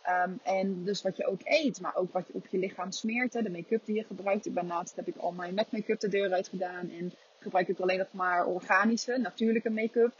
Um, 0.08 0.40
en 0.44 0.84
dus 0.84 1.02
wat 1.02 1.18
je 1.18 1.26
ook 1.26 1.42
eet, 1.44 1.82
maar 1.82 1.96
ook 1.96 2.14
wat 2.14 2.28
je 2.28 2.34
op 2.34 2.48
je 2.48 2.58
lichaam 2.58 2.92
smeert. 2.92 3.34
Hè? 3.34 3.42
De 3.42 3.50
make-up 3.50 3.86
die 3.86 3.96
je 3.96 4.04
gebruikt. 4.04 4.46
Ik 4.46 4.54
ben 4.54 4.68
laatst 4.68 4.96
heb 4.96 5.08
ik 5.08 5.18
al 5.18 5.32
mijn 5.32 5.54
make-up 5.54 6.00
de 6.00 6.10
deur 6.10 6.34
uit 6.34 6.48
gedaan. 6.48 6.90
En 6.90 7.14
gebruik 7.40 7.68
ik 7.68 7.80
alleen 7.80 7.98
nog 7.98 8.12
maar 8.12 8.46
organische, 8.46 9.18
natuurlijke 9.18 9.70
make-up. 9.70 10.14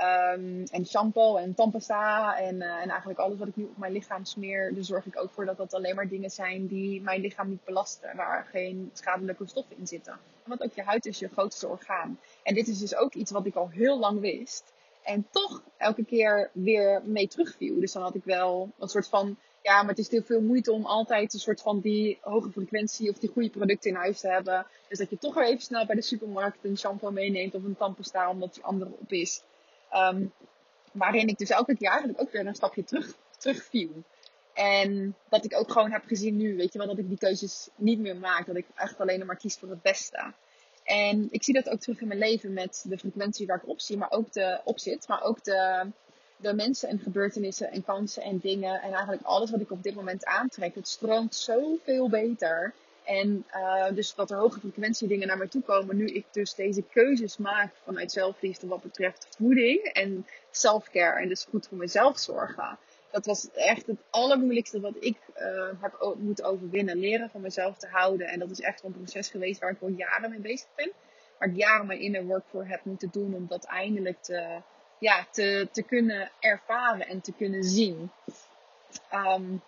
Um, 0.00 0.64
en 0.70 0.86
shampoo 0.86 1.36
en 1.36 1.54
tandpasta 1.54 2.36
en, 2.38 2.54
uh, 2.54 2.82
en 2.82 2.88
eigenlijk 2.88 3.18
alles 3.18 3.38
wat 3.38 3.48
ik 3.48 3.56
nu 3.56 3.64
op 3.64 3.76
mijn 3.76 3.92
lichaam 3.92 4.24
smeer. 4.24 4.74
Dus 4.74 4.86
zorg 4.86 5.06
ik 5.06 5.20
ook 5.20 5.30
voor 5.30 5.44
dat 5.44 5.56
dat 5.56 5.74
alleen 5.74 5.94
maar 5.94 6.08
dingen 6.08 6.30
zijn 6.30 6.66
die 6.66 7.00
mijn 7.00 7.20
lichaam 7.20 7.48
niet 7.48 7.64
belasten. 7.64 8.16
Waar 8.16 8.46
geen 8.50 8.90
schadelijke 8.92 9.46
stoffen 9.46 9.76
in 9.78 9.86
zitten. 9.86 10.18
Want 10.44 10.62
ook 10.62 10.72
je 10.72 10.82
huid 10.82 11.06
is 11.06 11.18
je 11.18 11.28
grootste 11.28 11.68
orgaan. 11.68 12.18
En 12.42 12.54
dit 12.54 12.68
is 12.68 12.78
dus 12.78 12.94
ook 12.94 13.14
iets 13.14 13.30
wat 13.30 13.46
ik 13.46 13.54
al 13.54 13.68
heel 13.68 13.98
lang 13.98 14.20
wist. 14.20 14.72
En 15.02 15.26
toch 15.30 15.62
elke 15.76 16.04
keer 16.04 16.50
weer 16.52 17.02
mee 17.04 17.28
terugviel. 17.28 17.80
Dus 17.80 17.92
dan 17.92 18.02
had 18.02 18.14
ik 18.14 18.24
wel 18.24 18.70
een 18.78 18.88
soort 18.88 19.08
van... 19.08 19.36
Ja, 19.62 19.80
maar 19.80 19.90
het 19.90 19.98
is 19.98 20.10
heel 20.10 20.22
veel 20.22 20.40
moeite 20.40 20.72
om 20.72 20.86
altijd 20.86 21.32
een 21.34 21.40
soort 21.40 21.60
van 21.60 21.80
die 21.80 22.18
hoge 22.20 22.50
frequentie 22.50 23.10
of 23.10 23.18
die 23.18 23.30
goede 23.30 23.50
producten 23.50 23.90
in 23.90 23.96
huis 23.96 24.20
te 24.20 24.28
hebben. 24.28 24.66
Dus 24.88 24.98
dat 24.98 25.10
je 25.10 25.18
toch 25.18 25.34
weer 25.34 25.46
even 25.46 25.62
snel 25.62 25.86
bij 25.86 25.94
de 25.94 26.02
supermarkt 26.02 26.64
een 26.64 26.78
shampoo 26.78 27.10
meeneemt 27.10 27.54
of 27.54 27.64
een 27.64 27.76
tandpasta 27.76 28.30
omdat 28.30 28.54
die 28.54 28.64
andere 28.64 28.90
op 28.98 29.12
is. 29.12 29.42
Um, 29.94 30.32
waarin 30.92 31.28
ik 31.28 31.38
dus 31.38 31.50
elke 31.50 31.76
keer 31.76 31.88
eigenlijk 31.88 32.20
ook 32.20 32.30
weer 32.30 32.46
een 32.46 32.54
stapje 32.54 32.84
terug, 32.84 33.14
terugviel. 33.38 34.02
En 34.54 35.16
dat 35.28 35.44
ik 35.44 35.56
ook 35.56 35.72
gewoon 35.72 35.90
heb 35.90 36.04
gezien 36.06 36.36
nu, 36.36 36.56
weet 36.56 36.72
je 36.72 36.78
wel, 36.78 36.86
dat 36.88 36.98
ik 36.98 37.08
die 37.08 37.18
keuzes 37.18 37.68
niet 37.74 37.98
meer 37.98 38.16
maak. 38.16 38.46
Dat 38.46 38.56
ik 38.56 38.66
echt 38.74 39.00
alleen 39.00 39.26
maar 39.26 39.36
kies 39.36 39.56
voor 39.56 39.70
het 39.70 39.82
beste. 39.82 40.32
En 40.84 41.28
ik 41.30 41.42
zie 41.42 41.54
dat 41.54 41.68
ook 41.68 41.80
terug 41.80 42.00
in 42.00 42.08
mijn 42.08 42.20
leven 42.20 42.52
met 42.52 42.84
de 42.88 42.98
frequentie 42.98 43.46
waar 43.46 43.56
ik 43.56 43.68
op, 43.68 43.80
zie, 43.80 43.96
maar 43.96 44.10
ook 44.10 44.32
de, 44.32 44.60
op 44.64 44.78
zit. 44.78 45.08
Maar 45.08 45.22
ook 45.22 45.44
de, 45.44 45.86
de 46.36 46.54
mensen 46.54 46.88
en 46.88 46.98
gebeurtenissen 46.98 47.70
en 47.70 47.84
kansen 47.84 48.22
en 48.22 48.38
dingen. 48.38 48.82
En 48.82 48.92
eigenlijk 48.92 49.22
alles 49.22 49.50
wat 49.50 49.60
ik 49.60 49.70
op 49.70 49.82
dit 49.82 49.94
moment 49.94 50.24
aantrek. 50.24 50.74
Het 50.74 50.88
stroomt 50.88 51.34
zoveel 51.34 52.08
beter. 52.08 52.74
En 53.08 53.46
uh, 53.54 53.90
dus 53.94 54.14
dat 54.14 54.30
er 54.30 54.36
hoge 54.36 54.60
frequentie 54.60 55.08
dingen 55.08 55.26
naar 55.26 55.38
mij 55.38 55.48
toe 55.48 55.62
komen. 55.62 55.96
Nu 55.96 56.06
ik 56.06 56.26
dus 56.32 56.54
deze 56.54 56.82
keuzes 56.82 57.36
maak 57.36 57.74
vanuit 57.84 58.12
zelfliefde 58.12 58.66
wat 58.66 58.82
betreft 58.82 59.26
voeding 59.36 59.78
en 59.84 60.26
selfcare. 60.50 61.20
En 61.20 61.28
dus 61.28 61.44
goed 61.44 61.66
voor 61.68 61.78
mezelf 61.78 62.18
zorgen. 62.18 62.78
Dat 63.10 63.26
was 63.26 63.50
echt 63.52 63.86
het 63.86 63.98
allermoeilijkste 64.10 64.80
wat 64.80 64.94
ik 65.00 65.16
uh, 65.36 65.70
heb 65.80 66.14
moeten 66.18 66.44
overwinnen. 66.44 66.98
Leren 66.98 67.30
van 67.30 67.40
mezelf 67.40 67.78
te 67.78 67.86
houden. 67.86 68.28
En 68.28 68.38
dat 68.38 68.50
is 68.50 68.60
echt 68.60 68.82
een 68.82 68.92
proces 68.92 69.28
geweest 69.28 69.60
waar 69.60 69.70
ik 69.70 69.82
al 69.82 69.88
jaren 69.88 70.30
mee 70.30 70.40
bezig 70.40 70.68
ben. 70.74 70.92
Waar 71.38 71.48
ik 71.48 71.56
jaren 71.56 71.86
mijn 71.86 72.00
inner 72.00 72.24
work 72.24 72.44
voor 72.50 72.66
heb 72.66 72.84
moeten 72.84 73.08
doen. 73.12 73.34
Om 73.34 73.46
dat 73.46 73.64
eindelijk 73.64 74.22
te, 74.22 74.60
ja, 74.98 75.26
te, 75.30 75.68
te 75.72 75.82
kunnen 75.82 76.30
ervaren 76.40 77.06
en 77.06 77.20
te 77.20 77.32
kunnen 77.32 77.64
zien. 77.64 78.10
Um, 79.14 79.62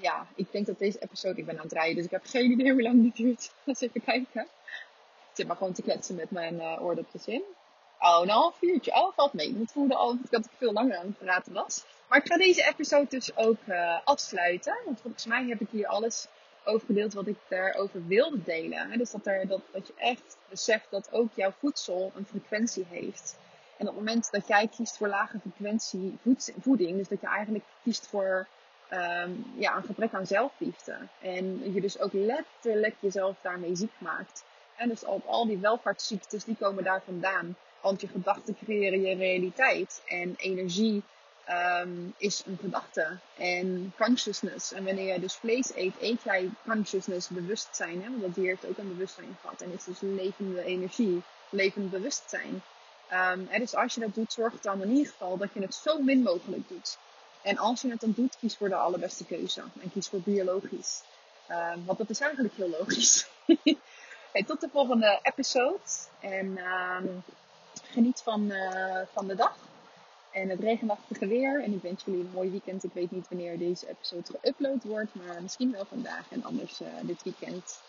ja, 0.00 0.26
ik 0.34 0.52
denk 0.52 0.66
dat 0.66 0.78
deze 0.78 1.02
episode, 1.02 1.38
ik 1.38 1.46
ben 1.46 1.56
aan 1.56 1.62
het 1.62 1.72
rijden, 1.72 1.96
dus 1.96 2.04
ik 2.04 2.10
heb 2.10 2.26
geen 2.26 2.50
idee 2.50 2.72
hoe 2.72 2.82
lang 2.82 3.02
die 3.02 3.12
duurt. 3.14 3.52
Laten 3.64 3.88
even 3.88 4.02
kijken. 4.02 4.42
Ik 4.42 5.36
zit 5.36 5.46
maar 5.46 5.56
gewoon 5.56 5.72
te 5.72 5.82
kletsen 5.82 6.14
met 6.14 6.30
mijn 6.30 6.54
uh, 6.54 6.82
oordopjes 6.82 7.26
in. 7.26 7.42
Oh, 7.98 8.18
een 8.22 8.28
half 8.28 8.62
uurtje. 8.62 8.94
Oh, 8.94 9.14
valt 9.14 9.32
mee. 9.32 9.56
Het 9.58 9.72
voelde 9.72 9.94
al 9.94 10.16
dat 10.30 10.44
ik 10.44 10.50
veel 10.56 10.72
langer 10.72 10.96
aan 10.96 11.06
het 11.06 11.18
praten 11.18 11.52
was. 11.52 11.84
Maar 12.08 12.18
ik 12.18 12.26
ga 12.26 12.36
deze 12.36 12.68
episode 12.68 13.06
dus 13.08 13.36
ook 13.36 13.58
uh, 13.68 13.98
afsluiten. 14.04 14.78
Want 14.84 15.00
volgens 15.00 15.26
mij 15.26 15.46
heb 15.46 15.60
ik 15.60 15.68
hier 15.70 15.86
alles 15.86 16.26
over 16.64 16.86
gedeeld 16.86 17.12
wat 17.12 17.26
ik 17.26 17.36
daarover 17.48 18.06
wilde 18.06 18.42
delen. 18.42 18.98
Dus 18.98 19.10
dat, 19.10 19.26
er, 19.26 19.46
dat, 19.46 19.60
dat 19.72 19.86
je 19.86 19.92
echt 19.96 20.36
beseft 20.48 20.90
dat 20.90 21.12
ook 21.12 21.28
jouw 21.34 21.52
voedsel 21.58 22.12
een 22.14 22.26
frequentie 22.26 22.86
heeft. 22.88 23.38
En 23.76 23.88
op 23.88 23.94
het 23.94 24.04
moment 24.04 24.30
dat 24.30 24.46
jij 24.46 24.68
kiest 24.68 24.96
voor 24.96 25.08
lage 25.08 25.38
frequentie 25.38 26.18
voeding, 26.60 26.96
dus 26.96 27.08
dat 27.08 27.20
je 27.20 27.26
eigenlijk 27.26 27.64
kiest 27.82 28.06
voor 28.06 28.46
um, 28.92 29.52
ja, 29.56 29.76
een 29.76 29.84
gebrek 29.84 30.12
aan 30.14 30.26
zelfliefde. 30.26 30.96
En 31.20 31.72
je 31.72 31.80
dus 31.80 31.98
ook 31.98 32.12
letterlijk 32.12 32.94
jezelf 33.00 33.36
daarmee 33.40 33.76
ziek 33.76 33.92
maakt. 33.98 34.44
En 34.76 34.88
dus 34.88 35.04
al, 35.04 35.22
al 35.26 35.46
die 35.46 35.58
welvaartsziektes, 35.58 36.44
die 36.44 36.56
komen 36.56 36.84
daar 36.84 37.02
vandaan. 37.04 37.56
Want 37.80 38.00
je 38.00 38.08
gedachten 38.08 38.56
creëren 38.64 39.00
je 39.00 39.14
realiteit. 39.14 40.02
En 40.06 40.34
energie 40.36 41.02
ehm, 41.44 41.90
is 42.16 42.42
een 42.46 42.58
gedachte 42.60 43.18
en 43.36 43.92
consciousness. 43.96 44.72
En 44.72 44.84
wanneer 44.84 45.12
je 45.12 45.20
dus 45.20 45.34
vlees 45.34 45.74
eet, 45.74 45.94
eet 46.00 46.22
jij 46.22 46.50
consciousness, 46.66 47.28
bewustzijn. 47.28 48.02
Hè? 48.02 48.10
Want 48.10 48.20
dat 48.34 48.44
heeft 48.44 48.66
ook 48.66 48.78
een 48.78 48.88
bewustzijn 48.88 49.36
gehad. 49.40 49.60
En 49.60 49.70
het 49.70 49.78
is 49.78 49.84
dus 49.84 50.00
levende 50.00 50.64
energie, 50.64 51.22
levend 51.50 51.90
bewustzijn. 51.90 52.62
Ehm, 53.08 53.58
dus 53.58 53.74
als 53.74 53.94
je 53.94 54.00
dat 54.00 54.14
doet, 54.14 54.32
zorg 54.32 54.60
dan 54.60 54.82
in 54.82 54.90
ieder 54.90 55.12
geval 55.12 55.36
dat 55.36 55.52
je 55.52 55.60
het 55.60 55.74
zo 55.74 56.02
min 56.02 56.22
mogelijk 56.22 56.68
doet. 56.68 56.98
En 57.42 57.58
als 57.58 57.80
je 57.80 57.90
het 57.90 58.00
dan 58.00 58.12
doet, 58.16 58.36
kies 58.38 58.56
voor 58.56 58.68
de 58.68 58.74
allerbeste 58.74 59.24
keuze. 59.24 59.62
En 59.80 59.92
kies 59.92 60.08
voor 60.08 60.20
biologisch. 60.20 61.02
Um, 61.50 61.84
want 61.84 61.98
dat 61.98 62.10
is 62.10 62.20
eigenlijk 62.20 62.54
heel 62.54 62.68
logisch. 62.68 63.26
tot 64.46 64.60
de 64.60 64.68
volgende 64.72 65.18
episode. 65.22 65.80
En 66.20 66.58
um, 66.58 67.22
geniet 67.82 68.20
van, 68.20 68.50
uh, 68.50 69.00
van 69.12 69.26
de 69.26 69.34
dag. 69.34 69.56
En 70.32 70.48
het 70.48 70.60
regenachtige 70.60 71.26
weer. 71.26 71.62
En 71.62 71.72
ik 71.72 71.82
wens 71.82 72.02
jullie 72.04 72.20
een 72.20 72.30
mooi 72.34 72.50
weekend. 72.50 72.84
Ik 72.84 72.92
weet 72.92 73.10
niet 73.10 73.28
wanneer 73.28 73.58
deze 73.58 73.88
episode 73.88 74.38
geüpload 74.38 74.82
wordt. 74.82 75.14
Maar 75.14 75.42
misschien 75.42 75.72
wel 75.72 75.84
vandaag 75.84 76.30
en 76.30 76.44
anders 76.44 76.80
uh, 76.80 76.88
dit 77.02 77.22
weekend. 77.22 77.80